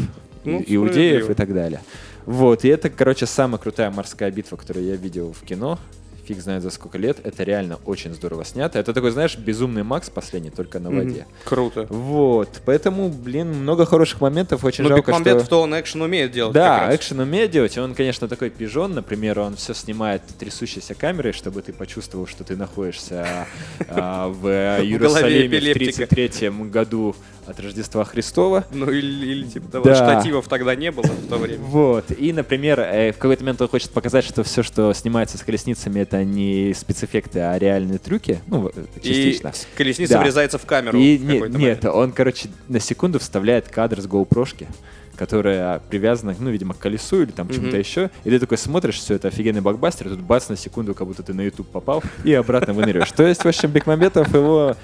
Ну, 0.46 0.64
иудеев 0.66 1.30
и 1.30 1.34
так 1.34 1.54
далее. 1.54 1.82
Вот, 2.26 2.64
и 2.64 2.70
это, 2.70 2.90
короче, 2.90 3.26
самая 3.26 3.58
крутая 3.60 3.92
морская 3.92 4.32
битва, 4.32 4.56
которую 4.56 4.86
я 4.86 4.96
видел 4.96 5.34
в 5.34 5.42
кино. 5.46 5.80
Фиг 6.26 6.42
знает 6.42 6.64
за 6.64 6.70
сколько 6.70 6.98
лет. 6.98 7.18
Это 7.24 7.44
реально 7.44 7.80
очень 7.86 8.14
здорово 8.14 8.46
снято. 8.46 8.80
Это 8.80 8.94
такой, 8.94 9.12
знаешь, 9.12 9.38
безумный 9.38 9.84
Макс 9.84 10.10
последний, 10.10 10.50
только 10.50 10.80
на 10.80 10.90
воде. 10.90 11.26
Круто. 11.44 11.86
Вот, 11.90 12.62
поэтому, 12.66 13.10
блин, 13.10 13.50
много 13.54 13.86
хороших 13.86 14.22
моментов. 14.22 14.64
Очень 14.64 14.84
Ну, 14.84 14.90
жалко, 14.90 15.12
что... 15.12 15.20
Бекмамбетов-то 15.20 15.62
он 15.62 15.80
экшен 15.80 16.02
умеет 16.02 16.32
делать 16.32 16.54
Да, 16.54 16.94
экшен 16.96 17.20
умеет 17.20 17.52
делать. 17.52 17.76
и 17.76 17.80
Он, 17.80 17.94
конечно, 17.94 18.28
такой 18.28 18.50
пижон. 18.50 18.94
Например, 18.94 19.40
он 19.40 19.56
все 19.56 19.74
снимает 19.74 20.22
трясущейся 20.40 20.96
камерой, 20.96 21.34
чтобы 21.34 21.62
ты 21.62 21.74
почувствовал, 21.74 22.28
что 22.28 22.44
ты 22.44 22.56
находишься 22.56 23.48
а, 23.90 24.30
в 24.30 24.48
Иерусалиме 24.82 25.48
в 25.48 25.52
эпилептика. 25.52 26.08
33 26.08 26.50
году 26.70 27.16
от 27.46 27.60
Рождества 27.60 28.06
Христова. 28.06 28.66
Ну 28.72 28.90
или, 28.90 29.26
или 29.26 29.44
типа 29.48 29.72
того. 29.72 29.86
Да. 29.86 29.96
Штативов 29.96 30.48
тогда 30.48 30.76
не 30.76 30.92
было 30.92 31.04
в 31.04 31.28
то 31.28 31.38
время. 31.38 31.64
Вот. 31.64 32.06
И, 32.18 32.32
например, 32.32 32.80
э, 32.80 33.12
в 33.12 33.18
какой-то 33.18 33.44
момент 33.44 33.62
он 33.62 33.68
хочет 33.68 33.92
показать, 33.92 34.26
что 34.26 34.44
все, 34.44 34.64
что 34.64 34.94
снимается 34.94 35.38
с 35.38 35.42
колесницами, 35.42 36.00
это 36.00 36.13
не 36.24 36.74
спецэффекты, 36.76 37.40
а 37.40 37.58
реальные 37.58 37.98
трюки. 37.98 38.40
Ну, 38.48 38.70
э, 38.76 38.84
частично. 39.02 39.48
И 39.50 39.78
колесница 39.78 40.14
Да. 40.14 40.22
врезается 40.22 40.58
в 40.60 40.66
камеру. 40.66 41.00
И 41.00 41.18
в 41.18 41.24
нет, 41.26 41.54
момент. 41.54 41.86
он, 41.86 42.12
короче, 42.12 42.50
на 42.68 42.80
секунду 42.80 43.18
вставляет 43.20 43.70
кадр 43.70 44.00
с 44.02 44.06
GoPro-шки, 44.06 44.68
которая 45.16 45.80
привязана, 45.90 46.36
ну, 46.40 46.50
видимо, 46.50 46.74
к 46.74 46.80
колесу 46.80 47.22
или 47.24 47.32
там 47.32 47.48
к 47.48 47.54
чему-то 47.54 47.78
еще. 47.78 48.10
И 48.24 48.30
ты 48.30 48.40
такой 48.40 48.58
смотришь, 48.58 48.96
все 49.00 49.16
это 49.16 49.30
офигенный 49.30 49.62
блокбастер, 49.62 50.08
и 50.08 50.10
тут 50.10 50.20
бац 50.20 50.50
на 50.50 50.58
секунду, 50.58 50.94
как 50.94 51.08
будто 51.08 51.24
ты 51.24 51.34
на 51.34 51.42
YouTube 51.42 51.68
попал, 51.70 52.04
и 52.24 52.34
обратно 52.34 52.74
выныриваешь. 52.74 53.12
То 53.12 53.26
есть, 53.26 53.44
в 53.44 53.48
общем, 53.48 53.70
Бекмамбетов, 53.72 54.34
его, 54.34 54.76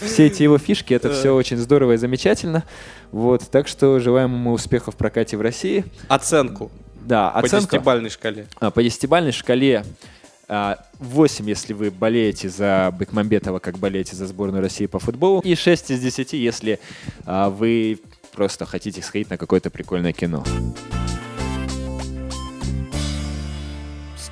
все 0.00 0.26
эти 0.26 0.42
его 0.42 0.58
фишки, 0.58 0.92
это 0.94 1.12
все 1.12 1.34
очень 1.34 1.56
здорово 1.58 1.92
и 1.92 1.96
замечательно. 1.96 2.64
Вот, 3.12 3.42
так 3.50 3.68
что 3.68 4.00
желаем 4.00 4.32
ему 4.32 4.52
успехов 4.52 4.94
в 4.94 4.96
прокате 4.96 5.36
в 5.36 5.40
России. 5.40 5.84
Оценку 6.08 6.70
Да, 7.04 7.30
по 7.30 7.40
оценка 7.40 7.66
десятибалльной 7.76 8.10
шкале. 8.10 8.46
а, 8.60 8.70
по 8.70 8.82
десятибалльной 8.82 9.32
шкале 9.32 9.84
8, 10.48 11.48
если 11.48 11.72
вы 11.72 11.90
болеете 11.90 12.48
за 12.48 12.94
Бекмамбетова, 12.98 13.58
как 13.58 13.78
болеете 13.78 14.16
за 14.16 14.26
сборную 14.26 14.62
России 14.62 14.86
по 14.86 14.98
футболу, 14.98 15.40
и 15.40 15.54
6 15.54 15.90
из 15.90 16.00
10, 16.00 16.32
если 16.34 16.80
а, 17.24 17.50
вы 17.50 18.00
просто 18.32 18.66
хотите 18.66 19.02
сходить 19.02 19.30
на 19.30 19.38
какое-то 19.38 19.70
прикольное 19.70 20.12
кино. 20.12 20.44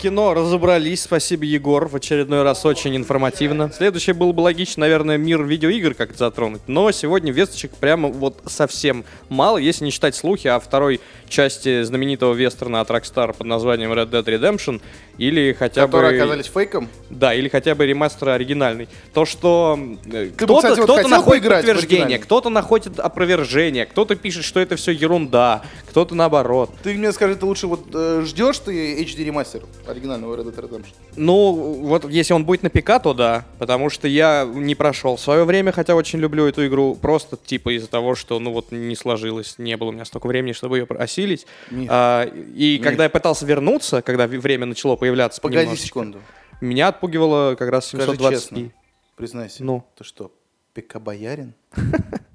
Кино 0.02 0.34
разобрались. 0.34 1.02
Спасибо, 1.02 1.44
Егор. 1.44 1.86
В 1.86 1.94
очередной 1.94 2.42
раз 2.42 2.66
очень 2.66 2.96
информативно. 2.96 3.70
Следующее 3.72 4.14
было 4.14 4.32
бы 4.32 4.40
логично, 4.40 4.80
наверное, 4.80 5.16
мир 5.16 5.44
видеоигр 5.44 5.94
как-то 5.94 6.18
затронуть. 6.18 6.62
Но 6.66 6.90
сегодня 6.90 7.30
весточек 7.30 7.70
прямо 7.70 8.08
вот 8.08 8.42
совсем 8.46 9.04
мало, 9.28 9.58
если 9.58 9.84
не 9.84 9.92
считать 9.92 10.16
слухи 10.16 10.48
о 10.48 10.58
второй 10.58 11.00
части 11.28 11.84
знаменитого 11.84 12.34
вестерна 12.34 12.80
от 12.80 12.90
Rockstar 12.90 13.32
под 13.32 13.46
названием 13.46 13.92
Red 13.92 14.10
Dead 14.10 14.24
Redemption. 14.24 14.82
Или 15.18 15.52
хотя 15.52 15.82
Которые 15.82 16.12
бы... 16.12 16.16
оказались 16.16 16.46
фейком. 16.46 16.88
Да, 17.08 17.32
или 17.32 17.48
хотя 17.48 17.76
бы 17.76 17.86
ремастер 17.86 18.30
оригинальный. 18.30 18.88
То, 19.14 19.24
что 19.24 19.78
э, 20.06 20.30
кто-то 20.36 20.74
вот 20.74 20.90
хотел 20.90 21.08
находит 21.08 21.48
подтверждение, 21.48 22.18
кто-то 22.18 22.48
находит 22.48 22.98
опровержение, 22.98 23.86
кто-то 23.86 24.16
пишет, 24.16 24.44
что 24.44 24.58
это 24.58 24.74
все 24.74 24.90
ерунда, 24.90 25.62
кто-то 25.90 26.14
наоборот. 26.14 26.70
Ты 26.82 26.94
мне 26.94 27.12
скажи, 27.12 27.36
ты 27.36 27.46
лучше 27.46 27.68
вот 27.68 27.86
э, 27.94 28.22
ждешь 28.26 28.58
ты 28.58 29.00
HD 29.02 29.24
ремастер 29.24 29.62
оригинального 29.92 30.36
Red 30.36 30.52
Dead 30.52 30.68
Redemption? 30.68 30.94
Ну, 31.16 31.52
вот 31.82 32.10
если 32.10 32.32
он 32.32 32.44
будет 32.44 32.62
на 32.62 32.70
ПК, 32.70 33.00
то 33.02 33.14
да, 33.14 33.44
потому 33.58 33.88
что 33.90 34.08
я 34.08 34.44
не 34.52 34.74
прошел 34.74 35.16
в 35.16 35.20
свое 35.20 35.44
время, 35.44 35.72
хотя 35.72 35.94
очень 35.94 36.18
люблю 36.18 36.46
эту 36.46 36.66
игру, 36.66 36.94
просто 36.94 37.36
типа 37.36 37.76
из-за 37.76 37.88
того, 37.88 38.14
что, 38.14 38.38
ну 38.38 38.52
вот, 38.52 38.72
не 38.72 38.96
сложилось, 38.96 39.58
не 39.58 39.76
было 39.76 39.88
у 39.88 39.92
меня 39.92 40.04
столько 40.04 40.26
времени, 40.26 40.52
чтобы 40.52 40.78
ее 40.78 40.84
осилить. 40.84 41.46
Миш, 41.70 41.88
А, 41.90 42.24
и 42.24 42.78
когда 42.82 43.04
я 43.04 43.10
пытался 43.10 43.46
вернуться, 43.46 44.02
когда 44.02 44.26
время 44.26 44.66
начало 44.66 44.96
появляться 44.96 45.40
Погоди 45.40 45.76
секунду. 45.76 46.20
меня 46.60 46.88
отпугивало 46.88 47.54
как 47.54 47.70
раз 47.70 47.86
Скажи 47.88 48.04
720 48.04 48.40
честно. 48.42 48.70
Признайся. 49.16 49.62
Ну. 49.64 49.84
Ты 49.96 50.04
что, 50.04 50.32
ПК-боярин? 50.74 51.54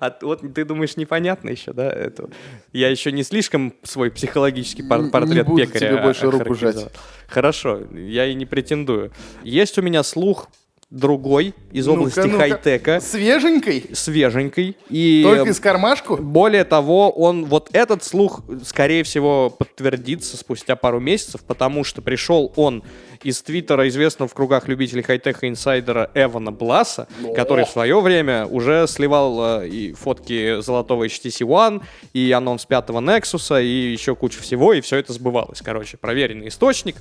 А 0.00 0.16
вот 0.22 0.42
ты 0.54 0.64
думаешь, 0.64 0.96
непонятно 0.96 1.50
еще, 1.50 1.72
да? 1.72 1.88
Это... 1.90 2.28
Я 2.72 2.88
еще 2.88 3.12
не 3.12 3.22
слишком 3.22 3.74
свой 3.82 4.10
психологический 4.10 4.82
пор- 4.82 4.98
Н- 4.98 5.04
не 5.06 5.10
портрет 5.10 5.46
буду 5.46 5.62
пекаря 5.66 5.88
тебе 5.92 6.02
больше 6.02 6.24
руку 6.30 6.42
охарактеризовал. 6.52 6.90
Хорошо, 7.28 7.80
я 7.92 8.26
и 8.26 8.34
не 8.34 8.46
претендую. 8.46 9.12
Есть 9.42 9.78
у 9.78 9.82
меня 9.82 10.02
слух 10.02 10.48
другой 10.90 11.54
из 11.70 11.86
области 11.86 12.18
Ну-ка, 12.20 12.30
ну-ка. 12.32 12.48
хай-тека, 12.48 13.00
Свеженькой? 13.00 13.90
свеженький. 13.92 14.74
И 14.88 15.22
Только 15.22 15.50
из 15.50 15.60
кармашку? 15.60 16.16
более 16.16 16.64
того, 16.64 17.10
он 17.10 17.44
вот 17.44 17.68
этот 17.74 18.02
слух, 18.04 18.40
скорее 18.64 19.02
всего, 19.02 19.50
подтвердится 19.50 20.38
спустя 20.38 20.76
пару 20.76 20.98
месяцев, 20.98 21.42
потому 21.46 21.84
что 21.84 22.00
пришел 22.00 22.54
он 22.56 22.82
из 23.22 23.42
твиттера 23.42 23.88
известного 23.88 24.28
в 24.28 24.34
кругах 24.34 24.68
любителей 24.68 25.02
хай-тека 25.02 25.48
инсайдера 25.48 26.10
Эвана 26.14 26.52
Бласа, 26.52 27.08
который 27.34 27.64
в 27.64 27.68
свое 27.68 28.00
время 28.00 28.46
уже 28.46 28.86
сливал 28.86 29.62
э, 29.62 29.68
и 29.68 29.92
фотки 29.92 30.60
золотого 30.60 31.04
HTC 31.04 31.46
One, 31.46 31.82
и 32.12 32.30
анонс 32.32 32.66
пятого 32.66 33.00
Nexus, 33.00 33.62
и 33.62 33.92
еще 33.92 34.14
кучу 34.14 34.40
всего, 34.40 34.72
и 34.72 34.80
все 34.80 34.96
это 34.96 35.12
сбывалось. 35.12 35.62
Короче, 35.62 35.96
проверенный 35.96 36.48
источник. 36.48 36.96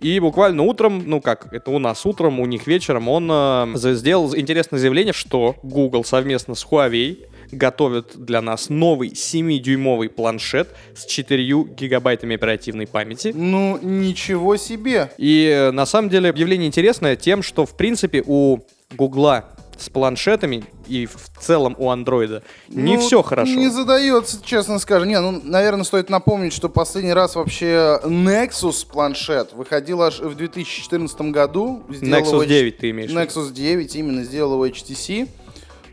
И 0.00 0.20
буквально 0.20 0.62
утром, 0.62 1.02
ну 1.06 1.20
как, 1.20 1.52
это 1.52 1.70
у 1.70 1.78
нас 1.78 2.04
утром, 2.06 2.40
у 2.40 2.46
них 2.46 2.66
вечером, 2.66 3.08
он 3.08 3.28
э, 3.30 3.72
сделал 3.74 4.36
интересное 4.36 4.78
заявление, 4.78 5.12
что 5.12 5.56
Google 5.62 6.04
совместно 6.04 6.54
с 6.54 6.64
Huawei 6.64 7.26
готовят 7.52 8.16
для 8.16 8.40
нас 8.42 8.68
новый 8.68 9.10
7-дюймовый 9.10 10.08
планшет 10.08 10.68
с 10.94 11.06
4 11.06 11.44
гигабайтами 11.76 12.34
оперативной 12.36 12.86
памяти. 12.86 13.32
Ну, 13.34 13.78
ничего 13.80 14.56
себе. 14.56 15.10
И 15.18 15.46
э, 15.46 15.70
на 15.70 15.86
самом 15.86 16.08
деле 16.10 16.30
объявление 16.30 16.68
интересное 16.68 17.16
тем, 17.16 17.42
что 17.42 17.66
в 17.66 17.76
принципе 17.76 18.22
у 18.26 18.58
Гугла 18.96 19.44
с 19.78 19.90
планшетами 19.90 20.64
и 20.88 21.04
в 21.06 21.16
целом 21.38 21.74
у 21.78 21.90
андроида 21.90 22.42
не 22.68 22.96
Ну, 22.96 23.00
все 23.00 23.22
хорошо. 23.22 23.52
Не 23.52 23.68
задается, 23.68 24.38
честно 24.42 24.78
скажем. 24.78 25.08
Не, 25.08 25.20
ну, 25.20 25.40
наверное, 25.44 25.84
стоит 25.84 26.08
напомнить, 26.08 26.54
что 26.54 26.70
последний 26.70 27.12
раз 27.12 27.34
вообще 27.34 28.00
Nexus 28.04 28.86
планшет 28.90 29.52
выходил 29.52 30.00
аж 30.02 30.20
в 30.20 30.34
2014 30.34 31.20
году. 31.32 31.82
Nexus 31.88 32.40
H- 32.40 32.46
9 32.46 32.78
ты 32.78 32.90
имеешь? 32.90 33.10
Nexus 33.10 33.52
9 33.52 33.96
именно 33.96 34.24
сделал 34.24 34.54
его 34.54 34.66
HTC. 34.66 35.28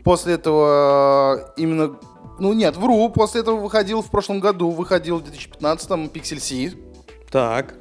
После 0.04 0.34
этого 0.34 1.36
э, 1.36 1.52
именно... 1.56 1.96
Ну 2.38 2.52
нет, 2.52 2.76
вру, 2.76 3.08
после 3.08 3.40
этого 3.40 3.56
выходил 3.56 4.02
в 4.02 4.10
прошлом 4.10 4.40
году, 4.40 4.70
выходил 4.70 5.18
в 5.18 5.22
2015-м 5.22 6.06
Pixel 6.06 6.38
C. 6.38 6.76
Так. 7.30 7.74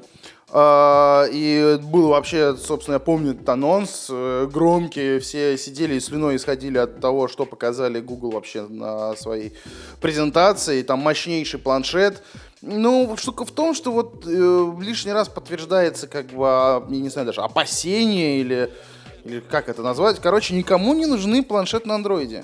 А, 0.55 1.25
И 1.31 1.79
был 1.81 2.09
вообще, 2.09 2.55
собственно, 2.55 2.93
я 2.95 2.99
помню 2.99 3.31
этот 3.31 3.49
анонс 3.49 4.07
э, 4.11 4.47
громкий, 4.53 5.17
все 5.17 5.57
сидели 5.57 5.95
и 5.95 5.99
слюной 5.99 6.35
исходили 6.35 6.77
от 6.77 7.01
того, 7.01 7.27
что 7.27 7.45
показали 7.45 7.99
Google 7.99 8.31
вообще 8.31 8.67
на 8.67 9.15
своей 9.15 9.53
презентации, 9.99 10.83
там 10.83 10.99
мощнейший 10.99 11.59
планшет. 11.59 12.21
Ну, 12.61 13.15
штука 13.17 13.45
в 13.45 13.51
том, 13.51 13.73
что 13.73 13.91
вот 13.91 14.25
э, 14.27 14.71
лишний 14.79 15.11
раз 15.11 15.27
подтверждается, 15.27 16.07
как 16.07 16.27
бы, 16.27 16.45
а, 16.47 16.85
я 16.87 16.99
не 16.99 17.09
знаю, 17.09 17.25
даже 17.25 17.41
опасение 17.41 18.39
или, 18.39 18.71
или 19.25 19.39
как 19.39 19.69
это 19.69 19.81
назвать. 19.81 20.19
Короче, 20.19 20.53
никому 20.53 20.93
не 20.93 21.05
нужны 21.05 21.43
планшет 21.43 21.85
на 21.85 21.95
андроиде. 21.95 22.43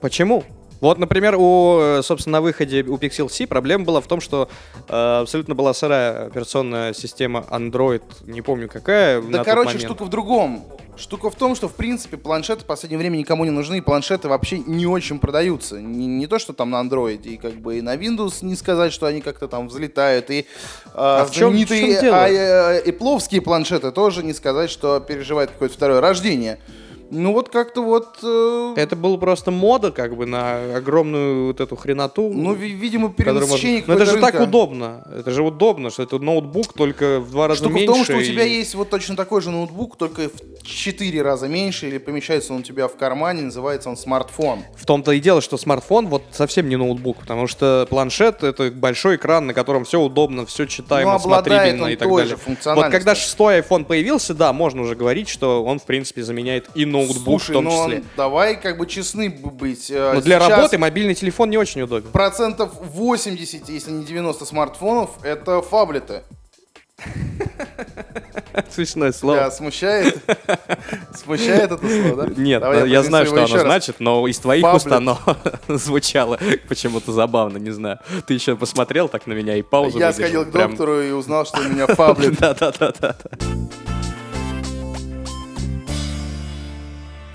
Почему? 0.00 0.44
Вот, 0.80 0.98
например, 0.98 1.34
у, 1.36 1.78
э, 1.80 2.02
собственно, 2.02 2.38
на 2.38 2.40
выходе 2.40 2.82
у 2.82 2.96
Pixel 2.96 3.28
C 3.28 3.46
проблема 3.46 3.84
была 3.84 4.00
в 4.00 4.06
том, 4.06 4.20
что 4.20 4.48
э, 4.88 5.18
абсолютно 5.22 5.54
была 5.56 5.74
сырая 5.74 6.26
операционная 6.26 6.92
система 6.92 7.44
Android, 7.50 8.02
не 8.26 8.42
помню 8.42 8.68
какая. 8.68 9.20
Да, 9.20 9.42
короче, 9.42 9.78
штука 9.78 10.04
в 10.04 10.08
другом. 10.08 10.64
Штука 10.98 11.30
в 11.30 11.36
том, 11.36 11.54
что, 11.54 11.68
в 11.68 11.74
принципе, 11.74 12.16
планшеты 12.16 12.62
в 12.62 12.66
последнее 12.66 12.98
время 12.98 13.16
никому 13.16 13.44
не 13.44 13.50
нужны, 13.50 13.78
и 13.78 13.80
планшеты 13.80 14.28
вообще 14.28 14.58
не 14.58 14.84
очень 14.86 15.20
продаются. 15.20 15.80
Не, 15.80 16.06
не 16.06 16.26
то, 16.26 16.38
что 16.40 16.52
там 16.52 16.70
на 16.70 16.80
андроиде, 16.80 17.30
и 17.30 17.36
как 17.36 17.54
бы 17.54 17.78
и 17.78 17.82
на 17.82 17.94
Windows 17.96 18.38
не 18.44 18.56
сказать, 18.56 18.92
что 18.92 19.06
они 19.06 19.20
как-то 19.20 19.46
там 19.46 19.68
взлетают, 19.68 20.30
и 20.30 20.46
а, 20.94 21.24
в 21.24 21.30
чем- 21.30 21.50
в 21.50 21.50
знаменитые 21.52 21.92
чем 21.92 22.00
дело? 22.00 22.16
а, 22.24 22.28
э, 22.28 22.82
эпловские 22.84 23.40
планшеты 23.42 23.92
тоже 23.92 24.24
не 24.24 24.32
сказать, 24.34 24.70
что 24.70 24.98
переживают 24.98 25.52
какое-то 25.52 25.74
второе 25.74 26.00
рождение. 26.00 26.58
Ну 27.10 27.32
вот 27.32 27.48
как-то 27.48 27.82
вот... 27.82 28.18
э, 28.22 28.74
Это 28.76 28.94
была 28.94 29.16
просто 29.16 29.50
мода, 29.50 29.90
как 29.92 30.14
бы, 30.16 30.26
на 30.26 30.76
огромную 30.76 31.46
вот 31.46 31.60
эту 31.60 31.74
хреноту. 31.74 32.30
Ну, 32.32 32.52
ви- 32.52 32.72
видимо, 32.72 33.08
которую 33.10 33.34
можно- 33.34 33.46
перенасыщение 33.46 33.84
Но 33.86 33.94
это 33.94 34.04
же 34.04 34.12
какого-то 34.12 34.26
так 34.32 34.40
рынка. 34.40 34.48
удобно. 34.48 35.04
Это 35.18 35.30
же 35.30 35.42
удобно, 35.42 35.90
что 35.90 36.02
это 36.02 36.18
ноутбук 36.18 36.74
только 36.74 37.20
в 37.20 37.30
два 37.30 37.48
раза 37.48 37.60
Штука 37.60 37.72
в 37.72 37.74
меньше. 37.76 37.92
том, 37.94 38.04
что 38.04 38.16
у 38.16 38.22
тебя 38.22 38.44
и- 38.44 38.56
есть 38.58 38.74
вот 38.74 38.90
точно 38.90 39.16
такой 39.16 39.40
же 39.40 39.50
ноутбук, 39.50 39.96
только 39.96 40.28
в 40.28 40.62
4 40.66 41.22
раза 41.22 41.48
меньше, 41.48 41.88
или 41.88 41.96
помещается 41.96 42.52
он 42.52 42.60
у 42.60 42.62
тебя 42.62 42.88
в 42.88 42.96
кармане, 42.96 43.40
называется 43.42 43.88
он 43.88 43.96
смартфон. 43.96 44.60
В 44.76 44.84
том-то 44.84 45.12
и 45.12 45.20
дело, 45.20 45.40
что 45.40 45.56
смартфон 45.56 46.08
вот 46.08 46.22
совсем 46.32 46.68
не 46.68 46.76
ноутбук, 46.76 47.18
потому 47.20 47.46
что 47.46 47.86
планшет 47.88 48.42
это 48.42 48.70
большой 48.70 49.16
экран, 49.16 49.46
на 49.46 49.54
котором 49.54 49.84
все 49.86 49.98
удобно, 49.98 50.44
все 50.44 50.66
читаемо, 50.66 51.14
Ну, 51.14 51.18
смотрибельно 51.20 51.86
и 51.86 51.96
так 51.96 52.06
той 52.06 52.22
далее. 52.24 52.36
же. 52.46 52.56
Вот 52.74 52.90
когда 52.90 53.14
шестой 53.14 53.60
iPhone 53.60 53.86
появился, 53.86 54.34
да, 54.34 54.52
можно 54.52 54.82
уже 54.82 54.94
говорить, 54.94 55.30
что 55.30 55.64
он 55.64 55.78
в 55.78 55.84
принципе 55.84 56.22
заменяет 56.22 56.66
и 56.74 56.84
ноутбук 56.84 56.97
Слушай, 57.06 57.50
в 57.50 57.54
том 57.54 57.64
ну, 57.64 57.70
числе. 57.70 58.04
давай 58.16 58.60
как 58.60 58.78
бы 58.78 58.86
честны 58.86 59.28
быть. 59.30 59.90
э, 59.90 60.12
Но 60.14 60.20
для 60.20 60.38
сейчас 60.38 60.50
работы 60.50 60.78
мобильный 60.78 61.14
телефон 61.14 61.50
не 61.50 61.56
очень 61.58 61.82
удобен. 61.82 62.10
Процентов 62.10 62.72
80, 62.80 63.68
если 63.68 63.90
не 63.90 64.04
90 64.04 64.44
смартфонов, 64.44 65.10
это 65.22 65.62
фаблеты. 65.62 66.22
Смешное 68.70 69.12
слово. 69.12 69.50
смущает? 69.50 70.18
Смущает 71.14 71.70
это 71.72 71.78
слово, 71.78 72.26
да? 72.26 72.34
Нет, 72.42 72.60
Давай 72.60 72.80
да, 72.80 72.86
я 72.86 73.00
произнесу 73.00 73.08
знаю, 73.08 73.26
что 73.26 73.34
оно 73.44 73.54
раз. 73.54 73.62
значит, 73.62 73.96
но 74.00 74.26
из 74.26 74.38
твоих 74.38 74.62
Фаблет. 74.62 74.82
уст 74.86 74.92
оно 74.92 75.18
звучало 75.68 76.38
почему-то 76.68 77.12
забавно, 77.12 77.58
не 77.58 77.70
знаю. 77.70 77.98
Ты 78.26 78.34
еще 78.34 78.56
посмотрел 78.56 79.08
так 79.08 79.26
на 79.26 79.32
меня 79.32 79.56
и 79.56 79.62
паузу 79.62 79.98
Я 79.98 80.08
выдержал, 80.08 80.24
сходил 80.26 80.44
к 80.46 80.52
прям- 80.52 80.70
доктору 80.70 81.00
и 81.02 81.10
узнал, 81.12 81.46
что 81.46 81.60
у 81.60 81.64
меня 81.68 81.86
фаблет. 81.94 82.38
Да-да-да-да. 82.38 83.16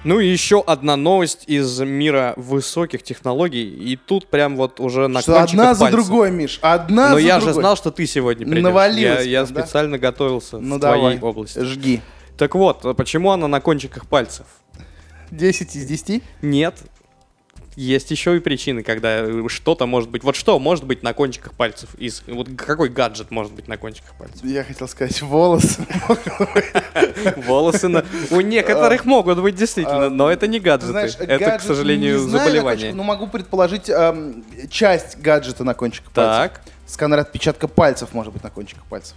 Ну 0.04 0.20
и 0.20 0.28
еще 0.28 0.62
одна 0.62 0.98
новость 0.98 1.46
из 1.48 1.80
мира 1.80 2.34
высоких 2.36 3.04
технологий. 3.04 3.64
И 3.70 3.96
тут 3.96 4.28
прям 4.28 4.58
вот 4.58 4.80
уже 4.82 5.08
на 5.08 5.22
Что 5.22 5.42
одна 5.42 5.74
за 5.74 5.86
пальцев. 5.86 6.06
другой, 6.06 6.32
Миш, 6.32 6.60
одна 6.62 7.10
Но 7.12 7.16
за 7.16 7.22
я 7.22 7.40
же 7.40 7.46
другой. 7.48 7.62
знал, 7.62 7.78
что 7.78 7.90
ты 7.92 8.06
сегодня 8.06 8.46
придешь. 8.46 8.64
Навалилось 8.64 9.26
Я, 9.26 9.42
я 9.42 9.46
да? 9.46 9.62
специально 9.64 9.98
готовился 9.98 10.60
Ну 10.60 10.76
в 10.76 10.80
твоей 10.80 11.18
давай, 11.18 11.20
области. 11.20 11.60
жги. 11.60 12.02
Так 12.38 12.56
вот, 12.56 12.82
почему 12.98 13.32
она 13.32 13.48
на 13.48 13.62
кончиках 13.62 14.06
пальцев? 14.08 14.46
10 15.32 15.76
из 15.76 15.86
10? 15.86 16.22
Нет. 16.42 16.76
Есть 17.76 18.12
еще 18.12 18.38
и 18.38 18.40
причины, 18.40 18.84
когда 18.84 19.22
э, 19.22 19.44
что-то 19.48 19.86
может 19.86 20.10
быть. 20.10 20.24
Вот 20.24 20.36
что 20.36 20.60
может 20.60 20.86
быть 20.86 21.04
на 21.04 21.14
кончиках 21.14 21.54
пальцев? 21.54 21.96
Из, 21.98 22.24
вот 22.28 22.50
какой 22.56 22.90
гаджет 22.90 23.32
может 23.32 23.54
быть 23.54 23.68
на 23.68 23.78
кончиках 23.78 24.14
пальцев? 24.16 24.44
Я 24.44 24.64
хотел 24.64 24.88
сказать 24.88 25.22
волосы. 25.22 25.86
Волосы 27.38 27.88
на... 27.88 28.06
У 28.32 28.42
некоторых 28.42 29.06
могут 29.06 29.42
быть 29.42 29.56
действительно, 29.56 30.10
но 30.10 30.30
это 30.30 30.48
не 30.48 30.60
Ты 30.60 30.66
гаджеты. 30.66 31.24
Это, 31.26 31.58
к 31.58 31.62
сожалению, 31.62 32.20
заболевание. 32.20 32.94
но 32.94 33.04
могу 33.04 33.28
предположить 33.28 33.90
часть 34.70 35.18
гаджета 35.20 35.64
на 35.64 35.74
кончиках 35.74 36.12
пальцев. 36.12 36.58
Так, 36.58 36.62
Сканер 36.86 37.20
отпечатка 37.20 37.68
пальцев 37.68 38.14
может 38.14 38.34
быть 38.34 38.44
на 38.44 38.50
кончиках 38.50 38.86
пальцев. 38.86 39.16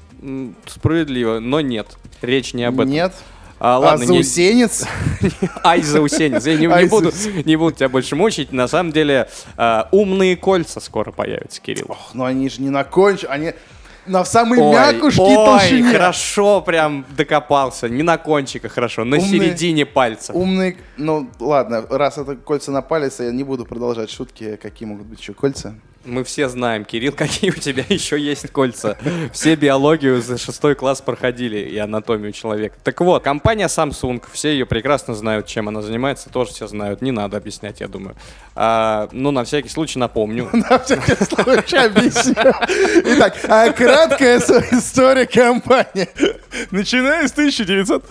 справедливо, 0.66 1.40
но 1.40 1.60
нет. 1.60 1.86
Речь 2.22 2.54
не 2.54 2.64
об 2.64 2.80
этом. 2.80 2.90
Нет. 2.90 3.12
А, 3.58 3.76
А, 3.76 3.78
ладно, 3.78 4.02
не- 4.02 4.06
заусенец? 4.08 4.84
Ай, 5.64 5.80
заусенец. 5.82 6.44
Я 6.46 6.56
не, 6.56 6.66
не 6.66 6.88
буду, 6.88 7.10
не 7.44 7.56
буду 7.56 7.76
тебя 7.76 7.88
больше 7.88 8.14
мучить. 8.16 8.52
На 8.52 8.68
самом 8.68 8.92
деле, 8.92 9.28
а, 9.56 9.88
умные 9.92 10.36
кольца 10.36 10.80
скоро 10.80 11.10
появятся, 11.12 11.60
Кирилл. 11.62 11.86
Ох, 11.88 12.10
ну 12.14 12.24
они 12.24 12.48
же 12.50 12.60
не 12.60 12.68
на 12.70 12.84
кончиках, 12.84 13.30
они 13.30 13.52
на 14.06 14.24
самой 14.24 14.60
Ой, 14.60 14.72
мякушке 14.72 15.20
ой, 15.22 15.34
толщине. 15.34 15.90
хорошо 15.92 16.60
прям 16.60 17.04
докопался. 17.16 17.88
Не 17.88 18.02
на 18.02 18.18
кончиках, 18.18 18.72
хорошо, 18.72 19.04
на 19.04 19.16
Умные- 19.16 19.26
середине 19.30 19.86
пальца. 19.86 20.32
Умные, 20.32 20.76
ну 20.96 21.28
ладно, 21.40 21.84
раз 21.90 22.18
это 22.18 22.36
кольца 22.36 22.70
на 22.70 22.82
палец, 22.82 23.20
я 23.20 23.32
не 23.32 23.42
буду 23.42 23.64
продолжать 23.64 24.10
шутки, 24.10 24.56
какие 24.62 24.86
могут 24.86 25.06
быть 25.06 25.20
еще 25.20 25.32
кольца. 25.34 25.74
Мы 26.06 26.22
все 26.22 26.48
знаем, 26.48 26.84
Кирилл, 26.84 27.12
какие 27.16 27.50
у 27.50 27.54
тебя 27.54 27.84
еще 27.88 28.18
есть 28.18 28.50
кольца. 28.50 28.96
Все 29.32 29.56
биологию 29.56 30.22
за 30.22 30.38
шестой 30.38 30.74
класс 30.74 31.00
проходили 31.00 31.58
и 31.58 31.76
анатомию 31.78 32.32
человека. 32.32 32.76
Так 32.84 33.00
вот, 33.00 33.22
компания 33.22 33.66
Samsung, 33.66 34.22
все 34.32 34.52
ее 34.52 34.66
прекрасно 34.66 35.14
знают, 35.14 35.46
чем 35.46 35.68
она 35.68 35.82
занимается, 35.82 36.30
тоже 36.30 36.52
все 36.52 36.68
знают. 36.68 37.02
Не 37.02 37.10
надо 37.10 37.36
объяснять, 37.36 37.80
я 37.80 37.88
думаю. 37.88 38.16
А, 38.54 39.08
ну, 39.12 39.32
на 39.32 39.44
всякий 39.44 39.68
случай 39.68 39.98
напомню. 39.98 40.48
На 40.52 40.78
всякий 40.78 41.22
случай 41.24 41.76
объясню. 41.76 42.52
Итак, 43.04 43.36
а 43.48 43.70
краткая 43.72 44.38
история 44.38 45.26
компании. 45.26 46.08
Начиная 46.70 47.26
с 47.26 47.32
1900... 47.32 48.04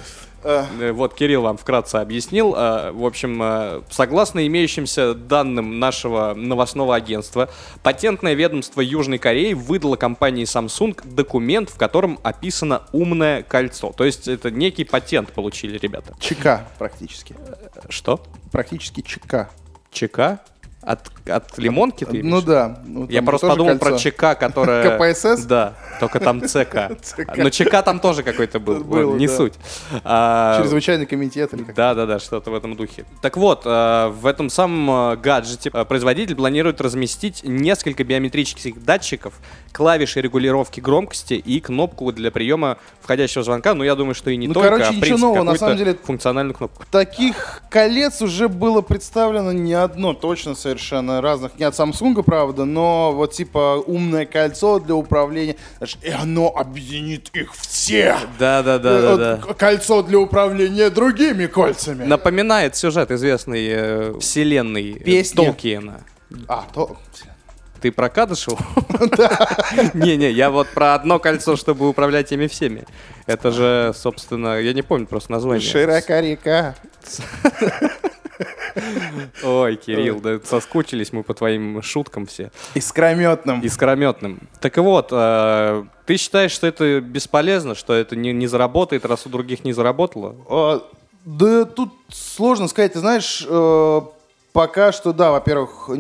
Э, 0.45 0.91
Вот 0.91 1.13
Кирилл 1.15 1.41
вам 1.41 1.57
вкратце 1.57 1.97
объяснил. 1.97 2.53
Э, 2.55 2.91
В 2.91 3.05
общем, 3.05 3.41
э, 3.41 3.81
согласно 3.89 4.45
имеющимся 4.45 5.13
данным 5.13 5.79
нашего 5.79 6.33
новостного 6.35 6.95
агентства, 6.95 7.49
патентное 7.83 8.33
ведомство 8.33 8.81
Южной 8.81 9.17
Кореи 9.17 9.53
выдало 9.53 9.95
компании 9.95 10.45
Samsung 10.45 10.99
документ, 11.03 11.69
в 11.69 11.77
котором 11.77 12.19
описано 12.23 12.83
умное 12.91 13.41
кольцо. 13.43 13.91
То 13.91 14.03
есть 14.03 14.27
это 14.27 14.51
некий 14.51 14.83
патент 14.83 15.31
получили 15.33 15.77
ребята. 15.77 16.15
ЧК 16.19 16.67
практически. 16.77 17.35
Что? 17.89 18.21
Практически 18.51 19.01
ЧК. 19.01 19.49
ЧК? 19.91 20.41
От, 20.85 21.09
от 21.27 21.57
лимонки 21.57 22.03
ты 22.03 22.21
Ну 22.21 22.41
да. 22.41 22.77
ну, 22.85 23.07
Я 23.09 23.23
просто 23.23 23.47
подумал 23.47 23.79
про 23.79 23.89
кольцо. 23.91 24.11
ЧК, 24.11 24.35
которая... 24.35 24.99
КПСС? 25.13 25.43
Да, 25.45 25.73
только 25.99 26.19
там 26.19 26.41
ЦК. 26.47 26.91
Но 27.37 27.49
ЧК 27.49 27.81
там 27.81 27.99
тоже 27.99 28.21
какой-то 28.21 28.59
был, 28.59 28.83
Был, 28.83 29.09
ладно, 29.09 29.19
не 29.19 29.27
да. 29.27 29.35
суть. 29.35 29.53
А, 30.03 30.61
Чрезвычайный 30.61 31.07
комитет 31.07 31.55
или 31.55 31.63
как? 31.63 31.75
Да, 31.75 31.95
да, 31.95 32.05
да, 32.05 32.19
что-то 32.19 32.51
в 32.51 32.53
этом 32.53 32.75
духе. 32.75 33.05
Так 33.23 33.35
вот, 33.35 33.63
э, 33.65 34.07
в 34.09 34.27
этом 34.27 34.51
самом 34.51 35.13
э, 35.13 35.15
гаджете 35.17 35.71
производитель 35.71 36.35
планирует 36.35 36.79
разместить 36.79 37.41
несколько 37.43 38.03
биометрических 38.03 38.83
датчиков, 38.83 39.33
клавиши 39.71 40.21
регулировки 40.21 40.81
громкости 40.81 41.33
и 41.33 41.59
кнопку 41.61 42.11
для 42.11 42.29
приема 42.29 42.77
входящего 43.01 43.43
звонка. 43.43 43.73
Ну, 43.73 43.83
я 43.83 43.95
думаю, 43.95 44.13
что 44.13 44.29
и 44.29 44.37
не 44.37 44.47
Ну, 44.47 44.53
только, 44.53 44.69
короче, 44.69 44.89
а, 44.89 44.91
в 44.91 44.99
принципе, 44.99 45.17
нового, 45.17 45.43
на 45.43 45.55
самом 45.55 45.77
деле. 45.77 45.97
функциональную 46.03 46.53
кнопку. 46.53 46.83
Таких 46.91 47.63
колец 47.71 48.21
уже 48.21 48.49
было 48.49 48.81
представлено 48.81 49.51
не 49.51 49.73
одно, 49.73 50.13
точно 50.13 50.53
совершенно 50.53 50.74
разных. 51.21 51.57
Не 51.59 51.65
от 51.65 51.73
Samsung, 51.73 52.23
правда, 52.23 52.65
но 52.65 53.11
вот 53.11 53.33
типа 53.33 53.83
умное 53.85 54.25
кольцо 54.25 54.79
для 54.79 54.95
управления. 54.95 55.55
Знаешь, 55.77 55.97
И 56.01 56.09
оно 56.09 56.53
объединит 56.55 57.29
их 57.33 57.53
всех. 57.53 58.17
Да, 58.39 58.63
да, 58.63 58.79
да, 58.79 58.95
Э, 58.95 59.17
да, 59.17 59.37
да. 59.37 59.53
Кольцо 59.53 60.01
для 60.03 60.19
управления 60.19 60.89
другими 60.89 61.45
кольцами. 61.47 62.05
Напоминает 62.05 62.75
сюжет 62.75 63.11
известной 63.11 63.67
э, 63.69 64.13
вселенной 64.19 64.93
э, 64.93 64.99
Песни. 64.99 65.35
Толкиена. 65.35 66.01
А, 66.47 66.65
то... 66.73 66.97
Ты 67.81 67.91
про 67.91 68.09
Кадышеву? 68.09 68.57
Не-не, 69.93 70.31
я 70.31 70.49
вот 70.49 70.67
про 70.69 70.95
одно 70.95 71.19
кольцо, 71.19 71.55
чтобы 71.55 71.87
управлять 71.87 72.31
ими 72.31 72.47
всеми. 72.47 72.85
Это 73.27 73.51
же, 73.51 73.93
собственно, 73.95 74.59
я 74.59 74.73
не 74.73 74.81
помню 74.81 75.05
просто 75.05 75.31
название. 75.31 75.69
Широка 75.69 76.19
река. 76.19 76.75
Ой, 79.43 79.75
Кирилл, 79.75 80.19
да 80.19 80.39
соскучились 80.43 81.13
мы 81.13 81.23
по 81.23 81.33
твоим 81.33 81.81
шуткам 81.81 82.25
все. 82.25 82.51
Искрометным. 82.73 83.61
Искрометным. 83.61 84.39
Так 84.59 84.77
вот, 84.77 85.09
э, 85.11 85.83
ты 86.05 86.17
считаешь, 86.17 86.51
что 86.51 86.67
это 86.67 87.01
бесполезно, 87.01 87.75
что 87.75 87.93
это 87.93 88.15
не, 88.15 88.33
не 88.33 88.47
заработает, 88.47 89.05
раз 89.05 89.25
у 89.25 89.29
других 89.29 89.63
не 89.63 89.73
заработало? 89.73 90.35
А, 90.49 90.83
Да 91.25 91.65
тут 91.65 91.93
сложно 92.09 92.67
сказать, 92.67 92.93
ты 92.93 92.99
знаешь, 92.99 93.45
э, 93.47 94.01
пока 94.55 94.93
что, 94.93 95.11
да, 95.11 95.31
во-первых, 95.31 95.89
я 95.89 95.95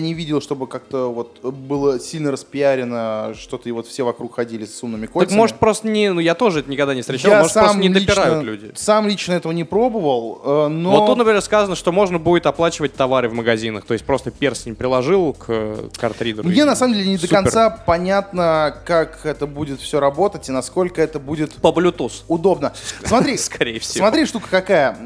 не 0.00 0.12
видел, 0.12 0.42
чтобы 0.42 0.66
как-то 0.66 1.10
вот 1.10 1.42
было 1.42 1.98
сильно 1.98 2.30
распиарено, 2.30 3.32
что-то 3.34 3.70
и 3.70 3.72
вот 3.72 3.86
все 3.86 4.04
вокруг 4.04 4.36
ходили 4.36 4.66
с 4.66 4.82
умными 4.82 5.06
Так 5.06 5.14
кольцами. 5.14 5.38
может 5.38 5.56
просто 5.56 5.88
не, 5.88 6.12
ну 6.12 6.20
я 6.20 6.34
тоже 6.34 6.60
это 6.60 6.70
никогда 6.70 6.94
не 6.94 7.00
встречал, 7.00 7.30
я 7.30 7.38
может 7.38 7.54
сам 7.54 7.64
просто 7.64 7.80
не 7.80 7.88
лично, 7.88 8.00
допирают 8.00 8.44
люди. 8.44 8.72
Сам 8.74 9.08
лично 9.08 9.32
этого 9.32 9.52
не 9.52 9.64
пробовал, 9.64 10.42
э, 10.44 10.68
но... 10.68 10.90
Вот 10.90 11.06
тут, 11.06 11.16
например, 11.16 11.40
сказано, 11.40 11.74
что 11.74 11.90
можно 11.90 12.18
будет 12.18 12.44
оплачивать 12.44 12.92
товары 12.92 13.30
в 13.30 13.32
магазинах, 13.32 13.86
то 13.86 13.94
есть 13.94 14.04
просто 14.04 14.30
перстень 14.30 14.74
приложил 14.74 15.32
к 15.32 15.46
э, 15.48 15.88
картридеру. 15.96 16.46
Мне 16.46 16.60
и 16.60 16.64
на 16.64 16.76
самом 16.76 16.92
деле 16.92 17.08
не 17.08 17.16
до 17.16 17.22
супер. 17.22 17.36
конца 17.36 17.70
понятно, 17.70 18.76
как 18.84 19.24
это 19.24 19.46
будет 19.46 19.80
все 19.80 20.00
работать 20.00 20.50
и 20.50 20.52
насколько 20.52 21.00
это 21.00 21.18
будет 21.18 21.54
По 21.54 21.68
Bluetooth, 21.68 22.24
удобно. 22.28 22.74
Смотри, 23.06 23.36
скорее 23.38 23.80
всего. 23.80 24.04
Смотри, 24.04 24.26
штука 24.26 24.48
какая. 24.50 24.98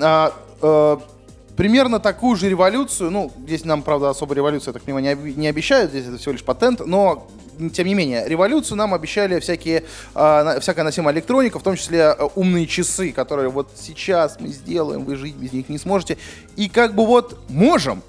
Э, 1.54 1.56
примерно 1.56 2.00
такую 2.00 2.36
же 2.36 2.48
революцию, 2.48 3.10
ну, 3.10 3.32
здесь 3.46 3.64
нам, 3.64 3.82
правда, 3.82 4.10
особо 4.10 4.34
революцию, 4.34 4.74
так 4.74 4.82
понимаю, 4.82 5.16
не, 5.16 5.34
не 5.34 5.48
обещают, 5.48 5.90
здесь 5.90 6.06
это 6.06 6.18
всего 6.18 6.32
лишь 6.32 6.44
патент, 6.44 6.80
но, 6.84 7.26
тем 7.72 7.86
не 7.86 7.94
менее, 7.94 8.28
революцию 8.28 8.76
нам 8.76 8.94
обещали 8.94 9.38
всякие, 9.40 9.84
на- 10.14 10.58
всякая 10.60 10.82
носимая 10.82 11.14
электроника, 11.14 11.58
в 11.58 11.62
том 11.62 11.76
числе 11.76 11.98
э, 12.18 12.28
умные 12.34 12.66
часы, 12.66 13.12
которые 13.12 13.48
вот 13.50 13.70
сейчас 13.76 14.38
мы 14.40 14.48
сделаем, 14.48 15.04
вы 15.04 15.16
жить 15.16 15.36
без 15.36 15.52
них 15.52 15.68
не 15.68 15.78
сможете. 15.78 16.18
И 16.56 16.68
как 16.68 16.94
бы 16.94 17.06
вот 17.06 17.38
можем, 17.48 18.02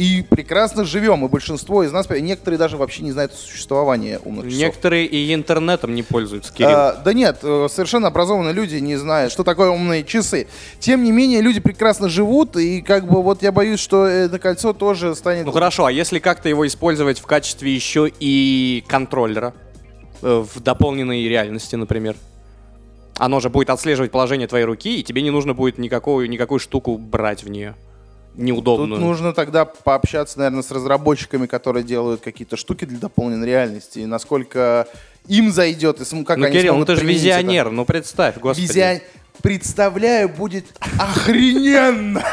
и 0.00 0.22
прекрасно 0.22 0.84
живем. 0.84 1.26
И 1.26 1.28
большинство 1.28 1.82
из 1.82 1.92
нас, 1.92 2.08
некоторые 2.08 2.58
даже 2.58 2.78
вообще 2.78 3.02
не 3.02 3.12
знают 3.12 3.34
существования 3.34 4.18
умных 4.24 4.46
часов. 4.46 4.58
Некоторые 4.58 5.04
и 5.04 5.34
интернетом 5.34 5.94
не 5.94 6.02
пользуются, 6.02 6.54
Кирилл. 6.54 6.70
А, 6.70 7.02
да 7.04 7.12
нет, 7.12 7.40
э, 7.42 7.68
совершенно 7.70 8.08
образованные 8.08 8.54
люди 8.54 8.76
не 8.76 8.96
знают, 8.96 9.30
что 9.30 9.44
такое 9.44 9.68
умные 9.68 10.02
часы. 10.02 10.48
Тем 10.78 11.04
не 11.04 11.12
менее, 11.12 11.42
люди 11.42 11.60
прекрасно 11.60 12.08
живут, 12.08 12.56
и 12.56 12.80
как 12.80 13.06
бы 13.06 13.22
вот 13.22 13.42
я 13.42 13.52
боюсь, 13.52 13.78
что 13.78 14.06
это 14.06 14.38
кольцо 14.38 14.72
тоже 14.72 15.14
станет... 15.14 15.44
Ну 15.44 15.52
хорошо, 15.52 15.84
а 15.84 15.92
если 15.92 16.18
как-то 16.18 16.48
его 16.48 16.66
использовать 16.66 17.18
в 17.18 17.26
качестве 17.26 17.74
еще 17.74 18.10
и 18.20 18.82
контроллера? 18.88 19.52
Э, 20.22 20.42
В 20.42 20.60
дополненной 20.60 21.28
реальности, 21.28 21.76
например. 21.76 22.16
Оно 23.18 23.40
же 23.40 23.50
будет 23.50 23.68
отслеживать 23.68 24.12
положение 24.12 24.48
твоей 24.48 24.64
руки, 24.64 24.98
и 24.98 25.02
тебе 25.02 25.20
не 25.20 25.30
нужно 25.30 25.52
будет 25.52 25.76
никакую, 25.76 26.30
никакую 26.30 26.58
штуку 26.58 26.96
брать 26.96 27.44
в 27.44 27.50
нее. 27.50 27.74
Тут 28.34 28.44
Неудобную. 28.44 29.00
нужно 29.00 29.32
тогда 29.32 29.64
пообщаться, 29.64 30.38
наверное, 30.38 30.62
с 30.62 30.70
разработчиками, 30.70 31.46
которые 31.46 31.82
делают 31.82 32.20
какие-то 32.20 32.56
штуки 32.56 32.84
для 32.84 32.98
дополненной 32.98 33.46
реальности, 33.46 33.98
и 34.00 34.06
насколько 34.06 34.86
им 35.26 35.52
зайдет, 35.52 36.00
и 36.00 36.24
как 36.24 36.38
ну, 36.38 36.46
они 36.46 36.56
Кирилл, 36.56 36.76
ну 36.76 36.84
ты 36.84 36.94
же 36.94 37.00
применить 37.00 37.24
это. 37.24 37.38
визионер, 37.40 37.70
ну 37.70 37.84
представь, 37.84 38.38
господи. 38.38 38.66
Визион- 38.66 39.00
Представляю, 39.42 40.28
будет 40.28 40.66
охрененно. 40.98 42.22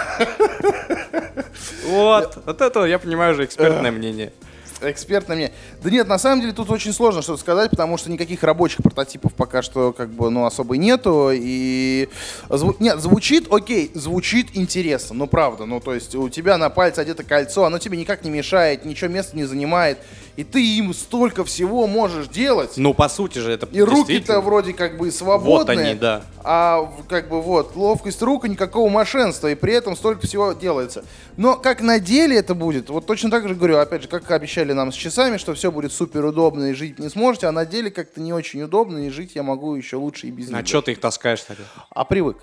Вот, 1.88 2.38
вот 2.46 2.62
это, 2.62 2.86
я 2.86 3.00
понимаю, 3.00 3.34
уже 3.34 3.46
экспертное 3.46 3.92
мнение. 3.92 4.34
Эксперт 4.82 5.28
на 5.28 5.36
мне. 5.36 5.52
Да 5.82 5.90
нет, 5.90 6.08
на 6.08 6.20
самом 6.20 6.42
деле 6.42 6.54
тут 6.54 6.70
очень 6.70 6.94
сложно 6.94 7.22
что-то 7.22 7.40
сказать, 7.40 7.72
потому 7.72 7.98
что 7.98 8.12
никаких 8.12 8.44
рабочих 8.44 8.84
прототипов 8.84 9.34
пока 9.34 9.62
что 9.62 9.92
как 9.92 10.10
бы, 10.10 10.30
ну, 10.30 10.46
особо 10.46 10.78
нету. 10.78 11.32
И 11.34 12.10
зву- 12.50 12.76
нет, 12.80 13.00
звучит, 13.00 13.52
окей, 13.52 13.92
звучит 13.96 14.50
интересно, 14.54 15.16
ну 15.16 15.28
правда. 15.28 15.66
Ну, 15.66 15.80
то 15.80 15.94
есть 15.94 16.14
у 16.16 16.30
тебя 16.30 16.58
на 16.58 16.70
пальце 16.70 17.00
одето 17.00 17.24
кольцо, 17.24 17.66
оно 17.66 17.80
тебе 17.80 17.98
никак 17.98 18.24
не 18.24 18.30
мешает, 18.30 18.86
ничего 18.86 19.10
места 19.10 19.36
не 19.36 19.46
занимает. 19.46 19.98
И 20.38 20.44
ты 20.44 20.64
им 20.78 20.94
столько 20.94 21.44
всего 21.44 21.88
можешь 21.88 22.28
делать. 22.28 22.74
Ну, 22.78 22.94
по 22.94 23.10
сути 23.10 23.40
же, 23.40 23.52
это 23.52 23.68
И 23.72 23.82
руки-то 23.82 24.40
вроде 24.40 24.72
как 24.72 24.98
бы 24.98 25.12
свободные. 25.12 25.58
Вот 25.58 25.70
они, 25.70 25.96
да. 25.96 26.22
А 26.44 26.94
как 27.10 27.28
бы 27.28 27.42
вот, 27.42 27.76
ловкость 27.76 28.22
рук 28.22 28.46
и 28.46 28.50
никакого 28.50 28.88
мошенства, 28.88 29.50
и 29.50 29.56
при 29.56 29.74
этом 29.74 29.96
столько 29.96 30.28
всего 30.28 30.54
делается. 30.54 31.04
Но 31.38 31.56
как 31.56 31.82
на 31.82 32.00
деле 32.00 32.38
это 32.38 32.54
будет, 32.54 32.92
вот 32.92 33.08
точно 33.08 33.32
так 33.32 33.48
же 33.48 33.56
говорю, 33.56 33.80
опять 33.80 34.04
же, 34.04 34.08
как 34.08 34.30
обещали 34.30 34.74
нам 34.74 34.92
с 34.92 34.96
часами, 34.96 35.38
что 35.38 35.56
все 35.56 35.72
будет 35.72 35.92
супер 35.92 36.24
удобно 36.24 36.66
и 36.66 36.74
жить 36.74 37.00
не 37.00 37.10
сможете, 37.10 37.48
а 37.48 37.52
на 37.52 37.66
деле 37.66 37.90
как-то 37.90 38.22
не 38.22 38.32
очень 38.32 38.62
удобно, 38.62 39.08
и 39.08 39.10
жить 39.10 39.32
я 39.34 39.42
могу 39.42 39.74
еще 39.74 39.96
лучше 39.96 40.28
и 40.28 40.32
без 40.32 40.50
них. 40.50 40.58
А 40.58 40.64
что 40.64 40.84
ты 40.84 40.92
их 40.92 41.00
таскаешь 41.00 41.42
тогда? 41.42 41.64
А 41.90 42.06
привык. 42.06 42.38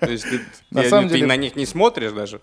То 0.00 0.10
есть 0.10 0.24
ты, 0.24 0.40
На 0.72 0.82
самом 0.88 1.08
ты 1.08 1.14
деле- 1.14 1.26
на 1.26 1.36
них 1.36 1.54
не 1.54 1.66
смотришь 1.66 2.10
даже? 2.12 2.40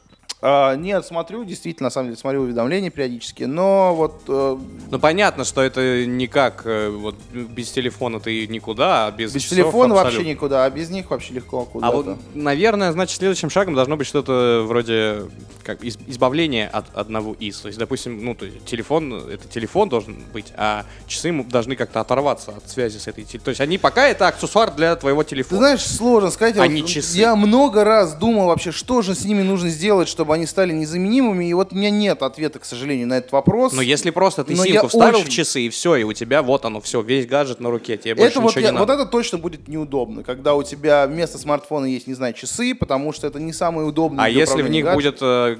А, 0.48 0.76
нет, 0.76 1.04
смотрю, 1.06 1.44
действительно, 1.44 1.88
на 1.88 1.92
самом 1.92 2.10
деле, 2.10 2.18
смотрю 2.20 2.42
уведомления 2.44 2.92
периодически, 2.92 3.46
но 3.46 3.96
вот 3.96 4.22
э, 4.28 4.58
Ну, 4.92 5.00
понятно, 5.00 5.44
что 5.44 5.62
это 5.62 6.06
никак, 6.06 6.62
э, 6.66 6.90
вот 6.90 7.16
без 7.34 7.72
телефона 7.72 8.20
ты 8.20 8.46
никуда, 8.46 9.08
а 9.08 9.12
без 9.12 9.34
без 9.34 9.42
часов 9.42 9.58
телефона 9.58 9.96
вообще 9.96 10.08
абсолютно. 10.10 10.30
никуда, 10.32 10.66
а 10.66 10.70
без 10.70 10.92
них 10.92 11.10
вообще 11.10 11.34
легко 11.34 11.62
А 11.64 11.66
куда-то. 11.66 11.96
вот, 11.98 12.18
наверное, 12.36 12.92
значит, 12.92 13.18
следующим 13.18 13.50
шагом 13.50 13.74
должно 13.74 13.98
быть 13.98 14.06
что-то 14.06 14.64
вроде 14.68 15.22
как 15.64 15.84
из- 15.84 15.98
избавления 16.06 16.68
от 16.72 16.96
одного 16.96 17.34
из. 17.40 17.58
То 17.62 17.68
есть, 17.70 17.80
допустим, 17.80 18.24
ну, 18.24 18.36
то 18.36 18.46
есть 18.46 18.64
телефон, 18.66 19.14
это 19.28 19.48
телефон 19.48 19.90
должен 19.90 20.24
быть, 20.32 20.54
а 20.58 20.86
часы 21.08 21.34
должны 21.50 21.76
как-то 21.76 22.02
оторваться 22.02 22.52
от 22.52 22.70
связи 22.70 23.00
с 23.00 23.08
этой 23.08 23.24
телефоном. 23.24 23.46
То 23.46 23.50
есть 23.50 23.62
они 23.62 23.80
пока 23.80 24.08
это 24.08 24.28
аксессуар 24.28 24.70
для 24.76 24.96
твоего 24.96 25.24
Ты 25.24 25.32
телефона. 25.32 25.58
знаешь, 25.58 25.82
сложно 25.84 26.30
сказать. 26.30 26.56
А 26.58 26.68
Вот 26.68 26.86
часы. 26.88 27.18
Я 27.18 27.36
много 27.36 27.84
раз 27.84 28.14
думал 28.14 28.46
вообще, 28.46 28.72
что 28.72 29.02
же 29.02 29.16
с 29.16 29.26
ними 29.26 29.42
нужно 29.42 29.70
сделать, 29.70 30.08
чтобы 30.08 30.35
они 30.36 30.46
стали 30.46 30.72
незаменимыми, 30.74 31.46
и 31.50 31.54
вот 31.54 31.74
у 31.74 31.76
меня 31.76 31.90
нет 31.90 32.22
ответа, 32.22 32.60
к 32.60 32.66
сожалению, 32.66 33.08
на 33.08 33.16
этот 33.18 33.32
вопрос. 33.32 33.74
Но 33.74 33.82
если 33.82 34.12
просто 34.12 34.44
ты 34.44 34.56
Но 34.56 34.64
симку 34.64 34.88
вставил 34.88 35.20
очень- 35.20 35.28
в 35.28 35.34
часы, 35.34 35.62
и 35.62 35.70
все, 35.70 35.96
и 35.96 36.04
у 36.04 36.14
тебя 36.14 36.42
вот 36.44 36.66
оно, 36.66 36.80
все, 36.82 37.02
весь 37.02 37.26
гаджет 37.26 37.60
на 37.60 37.70
руке, 37.72 37.98
тебе 37.98 38.16
больше 38.16 38.32
это 38.32 38.42
вот, 38.42 38.50
ничего 38.50 38.62
я- 38.62 38.72
не 38.72 38.78
вот 38.78 38.88
надо. 38.88 39.02
это 39.04 39.12
точно 39.12 39.38
будет 39.40 39.68
неудобно, 39.68 40.24
когда 40.24 40.54
у 40.56 40.64
тебя 40.64 41.08
вместо 41.08 41.38
смартфона 41.38 41.86
есть, 41.86 42.08
не 42.08 42.14
знаю, 42.14 42.34
часы, 42.34 42.76
потому 42.76 43.12
что 43.14 43.28
это 43.28 43.40
не 43.40 43.54
самый 43.54 43.88
удобный 43.88 44.24
А 44.24 44.30
если 44.30 44.62
в 44.62 44.70
них 44.70 44.86
гаджет. 44.86 45.20
будет 45.20 45.20
э, 45.22 45.58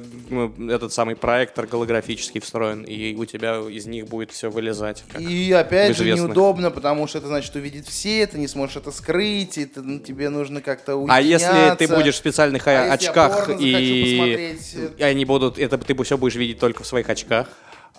этот 0.70 0.94
самый 0.94 1.16
проектор 1.16 1.66
голографический 1.68 2.42
встроен, 2.42 2.84
и 2.84 3.16
у 3.16 3.26
тебя 3.26 3.60
из 3.70 3.86
них 3.86 4.06
будет 4.08 4.32
все 4.32 4.50
вылезать? 4.52 5.04
И 5.18 5.52
опять 5.52 5.98
же 5.98 6.06
неудобно, 6.06 6.72
потому 6.72 7.08
что 7.08 7.18
это 7.20 7.28
значит 7.28 7.56
увидеть 7.56 7.88
все, 7.88 8.26
ты 8.28 8.38
не 8.38 8.48
сможешь 8.48 8.76
это 8.78 8.92
скрыть, 8.92 9.58
и 9.58 9.66
ты- 9.66 9.82
ну, 9.82 10.00
тебе 10.00 10.30
нужно 10.30 10.62
как-то 10.62 11.04
А 11.10 11.22
если 11.22 11.46
ты 11.48 11.54
уединяться. 11.54 11.96
будешь 11.96 12.14
в 12.16 12.18
специальных 12.18 12.68
А 12.68 12.72
я 12.72 12.94
очках 12.94 13.50
и... 13.60 14.55
захочу 14.56 14.78
посмотреть, 14.78 15.00
и 15.00 15.04
они 15.04 15.26
будут, 15.26 15.60
это 15.60 15.78
ты 15.78 16.04
все 16.04 16.18
будешь 16.18 16.36
видеть 16.36 16.60
только 16.60 16.84
в 16.84 16.88
своих 16.88 17.10
очках? 17.10 17.48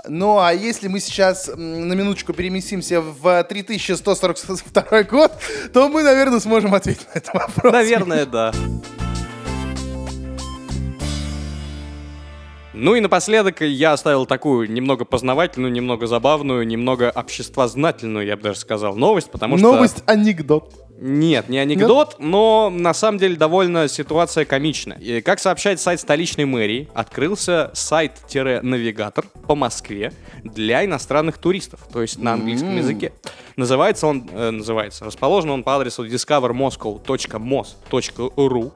Ну, 0.08 0.38
а 0.38 0.52
если 0.52 0.88
мы 0.88 1.00
сейчас 1.00 1.48
на 1.48 1.94
минуточку 1.94 2.32
переместимся 2.32 3.00
в 3.00 3.44
3142 3.44 5.02
год, 5.04 5.32
то 5.72 5.88
мы, 5.88 6.02
наверное, 6.02 6.40
сможем 6.40 6.74
ответить 6.74 7.06
на 7.14 7.18
этот 7.18 7.34
вопрос. 7.34 7.72
Наверное, 7.72 8.26
да. 8.26 8.52
Ну 12.78 12.94
и 12.94 13.00
напоследок 13.00 13.62
я 13.62 13.94
оставил 13.94 14.26
такую 14.26 14.70
немного 14.70 15.06
познавательную, 15.06 15.72
немного 15.72 16.06
забавную, 16.06 16.66
немного 16.66 17.10
обществознательную, 17.10 18.26
я 18.26 18.36
бы 18.36 18.42
даже 18.42 18.58
сказал, 18.58 18.96
новость, 18.96 19.30
потому 19.30 19.56
что... 19.56 19.72
Новость 19.72 20.02
анекдот. 20.04 20.74
Нет, 20.98 21.48
не 21.48 21.58
анекдот, 21.58 22.16
но 22.18 22.68
на 22.70 22.92
самом 22.92 23.16
деле 23.18 23.36
довольно 23.36 23.88
ситуация 23.88 24.44
комичная. 24.44 24.98
И, 24.98 25.22
как 25.22 25.40
сообщает 25.40 25.80
сайт 25.80 26.00
столичной 26.00 26.44
мэрии, 26.44 26.90
открылся 26.92 27.70
сайт-навигатор 27.72 29.24
по 29.46 29.54
Москве 29.54 30.12
для 30.44 30.84
иностранных 30.84 31.38
туристов, 31.38 31.80
то 31.90 32.02
есть 32.02 32.18
на 32.18 32.34
английском 32.34 32.76
языке. 32.76 33.14
Называется 33.56 34.06
он, 34.06 34.28
э, 34.30 34.50
называется, 34.50 35.06
расположен 35.06 35.48
он 35.50 35.64
по 35.64 35.76
адресу 35.76 36.06
discovermoscow.mos.ru. 36.06 38.72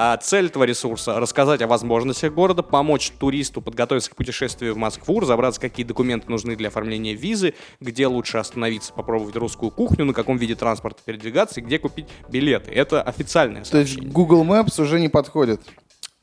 А 0.00 0.16
цель 0.16 0.46
этого 0.46 0.62
ресурса— 0.62 1.14
рассказать 1.18 1.60
о 1.60 1.66
возможностях 1.66 2.32
города, 2.32 2.62
помочь 2.62 3.10
туристу 3.18 3.60
подготовиться 3.60 4.12
к 4.12 4.14
путешествию 4.14 4.72
в 4.74 4.76
Москву, 4.76 5.18
разобраться, 5.18 5.60
какие 5.60 5.84
документы 5.84 6.30
нужны 6.30 6.54
для 6.54 6.68
оформления 6.68 7.14
визы, 7.14 7.54
где 7.80 8.06
лучше 8.06 8.38
остановиться, 8.38 8.92
попробовать 8.92 9.34
русскую 9.34 9.72
кухню, 9.72 10.04
на 10.04 10.14
каком 10.14 10.36
виде 10.36 10.54
транспорта 10.54 11.02
передвигаться 11.04 11.58
и 11.58 11.64
где 11.64 11.80
купить 11.80 12.06
билеты. 12.28 12.70
Это 12.70 13.02
официальное 13.02 13.64
То 13.64 13.78
есть 13.78 13.94
сообщение. 13.94 14.12
Google 14.12 14.44
Maps 14.44 14.80
уже 14.80 15.00
не 15.00 15.08
подходит. 15.08 15.62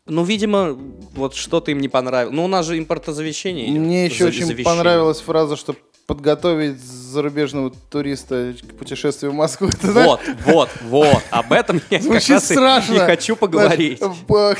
Ну, 0.05 0.23
видимо, 0.23 0.71
вот 1.13 1.35
что-то 1.35 1.71
им 1.71 1.79
не 1.79 1.89
понравилось. 1.89 2.33
Ну, 2.33 2.45
у 2.45 2.47
нас 2.47 2.65
же 2.65 2.77
импортозавещение 2.77 3.69
идет. 3.69 3.81
Мне 3.81 4.05
еще 4.05 4.27
очень 4.27 4.63
понравилась 4.63 5.19
фраза, 5.19 5.57
что 5.57 5.75
подготовить 6.07 6.79
зарубежного 6.79 7.71
туриста 7.89 8.53
к 8.61 8.75
путешествию 8.77 9.31
в 9.31 9.35
Москву. 9.35 9.69
Ты 9.69 9.91
знаешь, 9.91 10.07
Вот, 10.07 10.21
вот, 10.45 10.69
вот. 10.83 11.23
Об 11.31 11.51
этом 11.51 11.81
я 11.89 11.97
как 11.97 12.03
Звучит 12.05 12.29
раз 12.29 12.51
и- 12.51 12.53
страшно. 12.53 12.93
и 12.93 12.97
хочу 12.99 13.35
поговорить. 13.35 13.97
Знаешь, 13.99 14.17
по- 14.27 14.55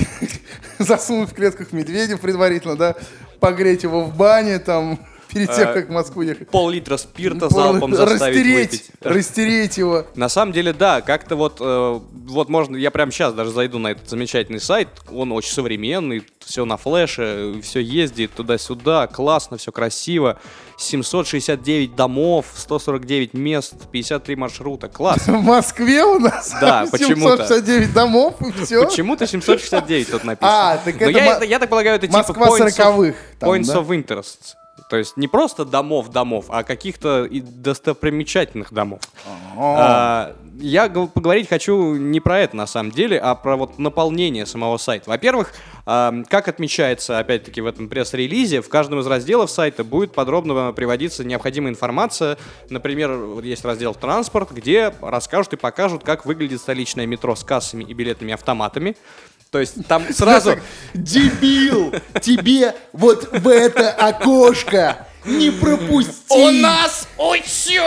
Засунуть 0.84 1.29
в 1.29 1.34
клетках 1.34 1.71
медведя 1.71 2.17
предварительно, 2.17 2.75
да, 2.75 2.95
погреть 3.39 3.84
его 3.84 4.01
в 4.03 4.15
бане, 4.15 4.60
там, 4.60 4.99
перед 5.35 5.53
тем, 5.53 5.67
А, 5.67 5.73
как 5.73 5.89
в 5.89 5.91
Москву 5.91 6.21
ехать. 6.21 6.47
Пол-литра 6.47 6.95
спирта 6.95 7.49
залпом 7.49 7.93
заставить 7.93 8.37
растереть, 8.37 8.71
выпить. 8.71 8.91
растереть 9.01 9.77
его. 9.77 10.05
На 10.15 10.29
самом 10.29 10.53
деле, 10.53 10.71
да, 10.71 11.01
как-то 11.01 11.35
вот, 11.35 11.57
э, 11.59 11.99
вот 12.27 12.47
можно, 12.47 12.77
я 12.77 12.89
прямо 12.89 13.11
сейчас 13.11 13.33
даже 13.33 13.51
зайду 13.51 13.77
на 13.77 13.89
этот 13.89 14.09
замечательный 14.09 14.61
сайт, 14.61 14.87
он 15.11 15.33
очень 15.33 15.51
современный, 15.51 16.23
все 16.39 16.63
на 16.63 16.77
флеше, 16.77 17.55
все 17.61 17.81
ездит 17.81 18.31
туда-сюда, 18.31 19.07
классно, 19.07 19.57
все 19.57 19.73
красиво, 19.73 20.39
769 20.77 21.95
домов, 21.95 22.45
149 22.55 23.33
мест, 23.33 23.73
53 23.91 24.35
маршрута, 24.37 24.87
класс. 24.87 25.19
В 25.27 25.41
Москве 25.41 26.01
у 26.05 26.17
нас 26.17 26.55
Да, 26.61 26.87
почему-то. 26.91 27.43
769 27.45 27.93
домов, 27.93 28.35
и 28.39 28.63
все. 28.63 28.85
Почему-то 28.85 29.27
769 29.27 30.11
тут 30.11 30.23
написано. 30.23 30.71
А, 30.71 30.77
так 30.77 30.97
Но 30.97 31.07
это 31.07 31.19
я, 31.19 31.43
я 31.43 31.59
так 31.59 31.69
полагаю, 31.69 31.97
это 31.97 32.07
Москва 32.09 32.33
типа 32.33 32.63
points, 32.63 32.67
of, 32.69 32.97
40-х. 32.97 33.17
там, 33.37 33.49
points 33.49 33.67
да? 33.67 33.73
of 33.73 33.87
interest. 33.89 34.55
То 34.89 34.97
есть 34.97 35.17
не 35.17 35.27
просто 35.27 35.65
домов 35.65 36.09
домов, 36.09 36.45
а 36.49 36.63
каких-то 36.63 37.27
достопримечательных 37.29 38.71
домов. 38.71 39.01
А, 39.57 40.35
я 40.59 40.89
поговорить 40.89 41.49
хочу 41.49 41.95
не 41.95 42.19
про 42.19 42.39
это 42.39 42.55
на 42.55 42.67
самом 42.67 42.91
деле, 42.91 43.17
а 43.19 43.35
про 43.35 43.57
вот 43.57 43.79
наполнение 43.79 44.45
самого 44.45 44.77
сайта. 44.77 45.09
Во-первых, 45.09 45.53
как 45.85 46.47
отмечается 46.47 47.19
опять-таки 47.19 47.61
в 47.61 47.65
этом 47.65 47.89
пресс-релизе, 47.89 48.61
в 48.61 48.69
каждом 48.69 48.99
из 48.99 49.07
разделов 49.07 49.49
сайта 49.49 49.83
будет 49.83 50.13
подробно 50.13 50.71
приводиться 50.71 51.23
необходимая 51.23 51.71
информация. 51.71 52.37
Например, 52.69 53.39
есть 53.43 53.65
раздел 53.65 53.95
«Транспорт», 53.95 54.51
где 54.51 54.93
расскажут 55.01 55.53
и 55.53 55.57
покажут, 55.57 56.03
как 56.03 56.25
выглядит 56.25 56.61
столичное 56.61 57.05
метро 57.05 57.35
с 57.35 57.43
кассами 57.43 57.83
и 57.83 57.93
билетными 57.93 58.33
автоматами. 58.33 58.95
То 59.55 59.61
есть 59.61 59.87
там 59.87 60.03
сразу... 60.11 60.57
Дебил! 60.93 61.93
Тебе 62.21 62.75
вот 62.91 63.29
в 63.31 63.47
это 63.47 63.89
окошко 63.89 65.07
Не 65.23 65.49
пропусти! 65.49 66.61
учет! 67.17 67.79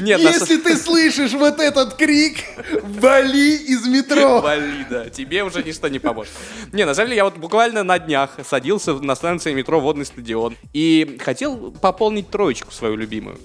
Нет, 0.00 0.22
на 0.22 0.28
Если 0.28 0.58
ты 0.58 0.76
слышишь 0.76 1.32
вот 1.32 1.60
этот 1.60 1.94
крик, 1.94 2.40
вали 2.82 3.56
из 3.56 3.86
метро! 3.86 4.42
Вали, 4.42 4.84
да. 4.90 5.08
Тебе 5.08 5.42
уже 5.44 5.62
ничто 5.62 5.88
не 5.88 5.98
поможет. 5.98 6.34
Не, 6.74 6.84
на 6.84 6.94
самом 6.94 7.08
деле, 7.08 7.16
я 7.16 7.24
вот 7.24 7.38
буквально 7.38 7.82
на 7.82 7.98
днях 7.98 8.32
садился 8.46 8.92
на 8.92 9.14
станции 9.14 9.54
метро 9.54 9.80
«Водный 9.80 10.04
стадион» 10.04 10.58
и 10.74 11.16
хотел 11.24 11.72
пополнить 11.72 12.28
троечку 12.28 12.70
свою 12.70 12.96
любимую. 12.96 13.38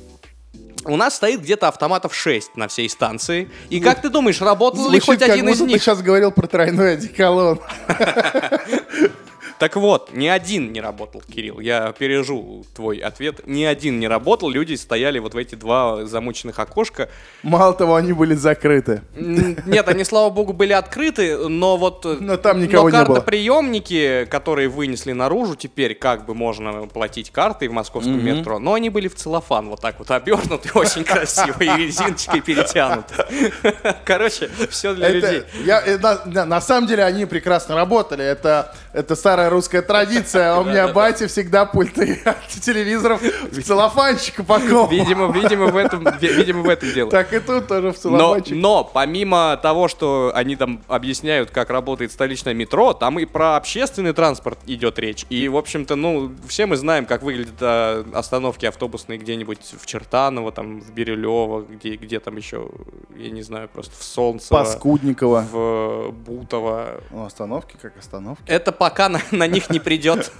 У 0.85 0.95
нас 0.97 1.15
стоит 1.15 1.41
где-то 1.41 1.67
автоматов 1.67 2.15
6 2.15 2.55
на 2.55 2.67
всей 2.67 2.89
станции. 2.89 3.49
И 3.69 3.79
как 3.79 4.01
ты 4.01 4.09
думаешь, 4.09 4.41
работал 4.41 4.89
ли 4.89 4.99
хоть 4.99 5.19
как 5.19 5.29
один 5.29 5.49
из 5.49 5.57
будто 5.59 5.65
ты 5.65 5.73
них? 5.73 5.81
сейчас 5.83 6.01
говорил 6.01 6.31
про 6.31 6.47
тройной 6.47 6.93
одеколон. 6.93 7.59
Так 9.61 9.75
вот, 9.75 10.09
ни 10.11 10.25
один 10.25 10.73
не 10.73 10.81
работал, 10.81 11.21
Кирилл. 11.21 11.59
Я 11.59 11.91
пережу 11.91 12.65
твой 12.75 12.97
ответ. 12.97 13.41
Ни 13.45 13.63
один 13.63 13.99
не 13.99 14.07
работал. 14.07 14.49
Люди 14.49 14.73
стояли 14.73 15.19
вот 15.19 15.35
в 15.35 15.37
эти 15.37 15.53
два 15.53 16.03
замученных 16.05 16.57
окошка. 16.57 17.09
Мало 17.43 17.75
того, 17.75 17.93
они 17.93 18.11
были 18.11 18.33
закрыты. 18.33 19.03
Нет, 19.15 19.87
они, 19.87 20.03
слава 20.03 20.31
богу, 20.31 20.53
были 20.53 20.73
открыты, 20.73 21.37
но 21.47 21.77
вот... 21.77 22.07
э, 22.07 22.17
Но 22.19 22.37
там 22.37 22.59
никого 22.59 22.89
не 22.89 22.97
было. 22.97 23.05
картоприемники, 23.05 24.25
которые 24.31 24.67
вынесли 24.67 25.11
наружу, 25.11 25.55
теперь 25.55 25.93
как 25.93 26.25
бы 26.25 26.33
можно 26.33 26.87
платить 26.87 27.29
картой 27.29 27.67
в 27.67 27.71
московском 27.71 28.25
метро, 28.25 28.57
но 28.57 28.73
они 28.73 28.89
были 28.89 29.09
в 29.09 29.13
целлофан 29.13 29.69
вот 29.69 29.79
так 29.79 29.99
вот 29.99 30.09
обернуты, 30.09 30.71
очень 30.73 31.03
красиво, 31.03 31.59
и 31.59 31.69
резиночкой 31.85 32.41
перетянуты. 32.41 33.13
Короче, 34.05 34.49
все 34.71 34.95
для 34.95 35.09
людей. 35.09 35.43
Э, 35.67 35.99
на, 36.25 36.61
самом 36.61 36.87
деле 36.87 37.03
они 37.03 37.27
прекрасно 37.27 37.75
работали. 37.75 38.25
Это 38.25 38.73
старая 39.15 39.50
русская 39.51 39.81
традиция. 39.81 40.55
У 40.55 40.63
меня 40.63 40.87
батя 40.87 41.27
всегда 41.27 41.65
пульты 41.65 42.19
от 42.25 42.47
телевизоров 42.47 43.21
в 43.21 43.61
целлофанчик 43.61 44.39
упаковывал. 44.39 44.89
Видимо, 44.89 45.31
видимо, 45.31 45.67
в 45.67 45.77
этом, 45.77 46.03
ви- 46.19 46.33
видимо, 46.33 46.61
в 46.63 46.69
этом 46.69 46.91
дело. 46.93 47.11
Так 47.11 47.33
и 47.33 47.39
тут 47.39 47.67
тоже 47.67 47.91
в 47.91 47.95
Но, 47.95 48.17
целлофанчик. 48.17 48.55
но 48.55 48.83
помимо 48.83 49.57
того, 49.61 49.87
что 49.87 50.31
они 50.33 50.55
там 50.55 50.81
объясняют, 50.87 51.51
как 51.51 51.69
работает 51.69 52.11
столичное 52.11 52.53
метро, 52.53 52.93
там 52.93 53.19
и 53.19 53.25
про 53.25 53.57
общественный 53.57 54.13
транспорт 54.13 54.57
идет 54.67 54.97
речь. 54.99 55.25
И, 55.29 55.47
в 55.47 55.57
общем-то, 55.57 55.95
ну, 55.95 56.31
все 56.47 56.65
мы 56.65 56.77
знаем, 56.77 57.05
как 57.05 57.21
выглядят 57.21 57.55
а, 57.61 58.05
остановки 58.13 58.65
автобусные 58.65 59.19
где-нибудь 59.19 59.75
в 59.79 59.85
Чертаново, 59.85 60.51
там, 60.51 60.79
в 60.81 60.91
Бирюлево, 60.91 61.61
где, 61.69 61.95
где 61.95 62.19
там 62.19 62.37
еще, 62.37 62.69
я 63.17 63.29
не 63.29 63.41
знаю, 63.41 63.69
просто 63.69 63.93
в 63.97 64.03
Солнцево, 64.03 64.59
Паскудникова. 64.59 65.45
в 65.51 66.11
Бутово. 66.11 67.01
Ну, 67.11 67.25
остановки 67.25 67.75
как 67.81 67.97
остановки. 67.97 68.43
Это 68.47 68.71
пока 68.71 69.09
на, 69.09 69.21
на 69.31 69.47
них 69.47 69.69
не 69.69 69.79
придет 69.79 70.31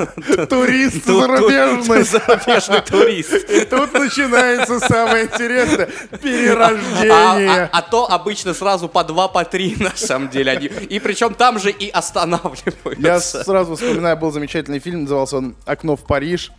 Турист 0.50 1.06
ту- 1.06 1.14
ту- 1.14 1.20
зарубежный. 1.22 2.04
зарубежный 2.04 2.82
турист. 2.82 3.34
И 3.50 3.66
тут 3.66 3.94
начинается 3.94 4.80
самое 4.80 5.26
интересное. 5.26 5.90
А, 6.12 6.18
Перерождение. 6.18 7.12
а- 7.12 7.70
а 7.72 7.82
то 7.82 8.12
обычно 8.12 8.54
сразу 8.54 8.88
по 8.90 9.04
два, 9.04 9.28
по 9.28 9.44
три, 9.46 9.76
на 9.80 9.92
самом 9.96 10.30
деле. 10.30 10.52
Они, 10.52 10.68
и 10.68 11.00
причем 11.00 11.34
там 11.34 11.60
же 11.60 11.72
и 11.72 11.90
останавливаются. 11.90 13.02
Я 13.02 13.20
сразу 13.20 13.76
вспоминаю, 13.76 14.18
был 14.18 14.32
замечательный 14.32 14.80
фильм, 14.80 15.02
назывался 15.04 15.38
он 15.38 15.56
«Окно 15.66 15.96
в 15.96 16.02
Париж». 16.04 16.52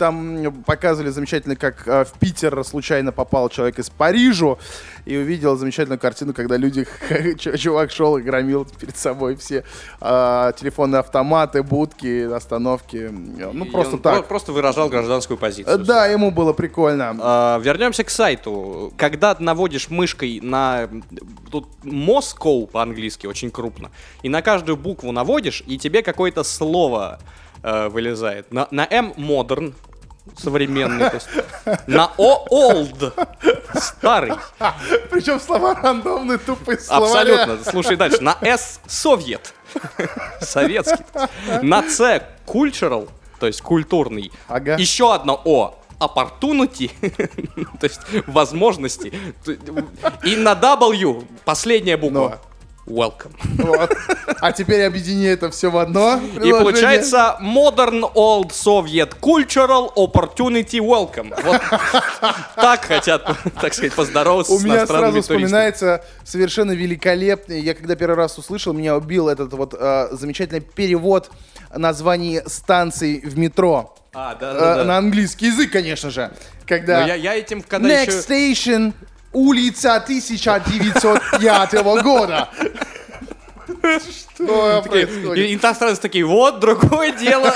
Там 0.00 0.64
показывали 0.66 1.10
замечательно, 1.10 1.56
как 1.56 1.86
э, 1.86 2.06
в 2.06 2.12
Питер 2.18 2.64
случайно 2.64 3.12
попал 3.12 3.50
человек 3.50 3.78
из 3.78 3.90
Парижа 3.90 4.56
и 5.04 5.14
увидел 5.14 5.58
замечательную 5.58 5.98
картину, 5.98 6.32
когда 6.32 6.56
люди, 6.56 6.86
чувак 7.36 7.90
шел 7.90 8.16
и 8.16 8.22
громил 8.22 8.64
перед 8.64 8.96
собой 8.96 9.36
все 9.36 9.62
э, 10.00 10.52
телефонные 10.58 11.00
автоматы, 11.00 11.62
будки, 11.62 12.32
остановки. 12.32 13.10
Ну, 13.12 13.66
И 13.66 13.70
просто 13.70 13.98
так. 13.98 14.20
про- 14.20 14.22
Просто 14.22 14.52
выражал 14.52 14.88
гражданскую 14.88 15.36
позицию. 15.36 15.78
Да, 15.84 16.06
ему 16.06 16.30
было 16.30 16.54
прикольно. 16.54 17.14
А, 17.20 17.58
Вернемся 17.58 18.02
к 18.02 18.08
сайту. 18.08 18.94
Когда 18.96 19.36
наводишь 19.38 19.90
мышкой 19.90 20.40
на 20.42 20.88
тут 21.50 21.68
Moscow 21.84 22.66
по-английски 22.68 23.26
очень 23.26 23.50
крупно, 23.50 23.90
и 24.22 24.30
на 24.30 24.40
каждую 24.40 24.78
букву 24.78 25.12
наводишь, 25.12 25.62
и 25.66 25.76
тебе 25.76 26.02
какое-то 26.02 26.42
слово 26.42 27.18
э, 27.62 27.88
вылезает. 27.88 28.50
На, 28.50 28.66
на 28.70 28.86
M 28.90 29.12
modern 29.18 29.74
современный, 30.36 31.10
то 31.10 31.16
есть 31.16 31.28
на 31.86 32.12
O 32.18 32.46
old 32.50 33.12
старый. 33.74 34.32
Причем 35.10 35.40
слова 35.40 35.74
рандомные, 35.74 36.38
тупые 36.38 36.78
слова. 36.78 37.06
Абсолютно. 37.06 37.58
Слушай 37.64 37.96
дальше. 37.96 38.22
На 38.22 38.36
S 38.40 38.80
совет. 38.86 39.54
Советский. 40.40 41.04
На 41.62 41.88
C 41.88 42.26
cultural, 42.46 43.08
то 43.38 43.46
есть 43.46 43.62
культурный. 43.62 44.32
Ага. 44.48 44.76
Еще 44.76 45.14
одно 45.14 45.40
O 45.44 45.74
opportunity, 46.00 46.90
то 47.80 47.86
есть 47.86 48.00
возможности. 48.26 49.12
И 50.24 50.36
на 50.36 50.54
W 50.54 51.24
последняя 51.44 51.96
буква. 51.96 52.40
Welcome. 52.90 53.32
Вот. 53.58 53.94
А 54.40 54.52
теперь 54.52 54.82
объедини 54.84 55.26
это 55.26 55.50
все 55.50 55.70
в 55.70 55.76
одно. 55.78 56.16
И 56.16 56.38
приложение. 56.38 56.54
получается 56.60 57.36
Modern 57.40 58.12
Old 58.14 58.50
Soviet 58.50 59.14
Cultural 59.20 59.92
Opportunity 59.94 60.78
Welcome. 60.80 61.34
Вот 61.44 61.60
так 62.56 62.84
хотят, 62.84 63.24
так 63.60 63.74
сказать, 63.74 63.92
поздороваться 63.94 64.52
У 64.52 64.58
с 64.58 64.62
меня 64.64 64.86
сразу 64.86 65.12
туристами. 65.12 65.20
вспоминается 65.38 66.04
совершенно 66.24 66.72
великолепный. 66.72 67.60
Я 67.60 67.74
когда 67.74 67.94
первый 67.96 68.16
раз 68.16 68.38
услышал, 68.38 68.72
меня 68.72 68.96
убил 68.96 69.28
этот 69.28 69.52
вот 69.52 69.74
э, 69.78 70.08
замечательный 70.12 70.60
перевод 70.60 71.30
названий 71.74 72.40
станций 72.46 73.20
в 73.20 73.38
метро. 73.38 73.94
А, 74.12 74.34
да, 74.34 74.50
Э, 74.52 74.58
да, 74.58 74.74
да. 74.76 74.84
На 74.84 74.98
английский 74.98 75.46
язык, 75.46 75.70
конечно 75.70 76.10
же. 76.10 76.32
Когда 76.66 77.00
Но 77.02 77.06
я, 77.06 77.14
я 77.14 77.34
этим, 77.36 77.62
когда 77.62 77.88
Next 77.88 78.28
еще... 78.28 78.52
Station, 78.72 78.92
улица 79.32 79.96
1905 79.96 81.72
года. 82.02 82.48
Что 83.82 84.82
происходит? 84.82 85.62
Иностранцы 85.62 86.00
такие, 86.02 86.24
вот, 86.24 86.58
другое 86.60 87.12
дело. 87.12 87.54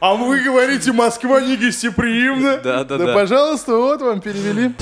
А 0.00 0.14
вы 0.14 0.40
говорите, 0.40 0.92
Москва 0.92 1.40
не 1.40 1.56
гостеприимна? 1.56 2.58
Да, 2.58 2.84
да, 2.84 2.98
Да, 2.98 3.06
да. 3.06 3.14
пожалуйста, 3.14 3.74
вот 3.76 4.02
вам 4.02 4.20
перевели. 4.20 4.72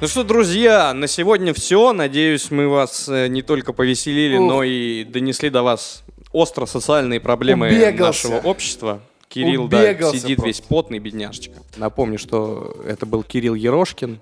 Ну 0.00 0.08
что, 0.08 0.24
друзья, 0.24 0.92
на 0.92 1.06
сегодня 1.06 1.54
все. 1.54 1.92
Надеюсь, 1.92 2.50
мы 2.50 2.68
вас 2.68 3.08
э, 3.08 3.28
не 3.28 3.40
только 3.40 3.72
повеселили, 3.72 4.36
Ух. 4.36 4.46
но 4.48 4.62
и 4.62 5.04
донесли 5.04 5.48
до 5.48 5.62
вас 5.62 6.02
остро 6.32 6.66
социальные 6.66 7.18
проблемы 7.20 7.68
Убегался. 7.68 8.28
нашего 8.28 8.46
общества. 8.46 9.00
Кирилл, 9.28 9.68
да, 9.68 9.78
Убегался 9.80 10.18
сидит 10.18 10.36
просто. 10.38 10.46
весь 10.48 10.60
потный, 10.60 10.98
бедняжечка. 10.98 11.54
Напомню, 11.76 12.18
что 12.18 12.76
это 12.86 13.06
был 13.06 13.22
Кирилл 13.22 13.54
Ерошкин. 13.54 14.20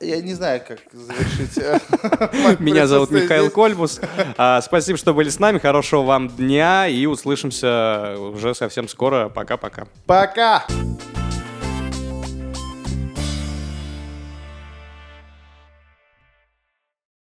Я 0.00 0.20
не 0.22 0.34
знаю, 0.34 0.60
как 0.66 0.78
завершить. 0.92 1.58
э, 1.58 2.56
Меня 2.62 2.86
зовут 2.86 3.10
Михаил. 3.10 3.50
Кольбус. 3.50 4.00
А, 4.36 4.60
Спасибо, 4.62 4.96
что 4.96 5.12
были 5.12 5.28
с 5.28 5.40
нами. 5.40 5.58
Хорошего 5.58 6.02
вам 6.02 6.28
дня 6.28 6.86
и 6.86 7.04
услышимся 7.06 8.14
уже 8.18 8.54
совсем 8.54 8.86
скоро. 8.88 9.28
Пока-пока. 9.28 9.88
Пока! 10.06 10.64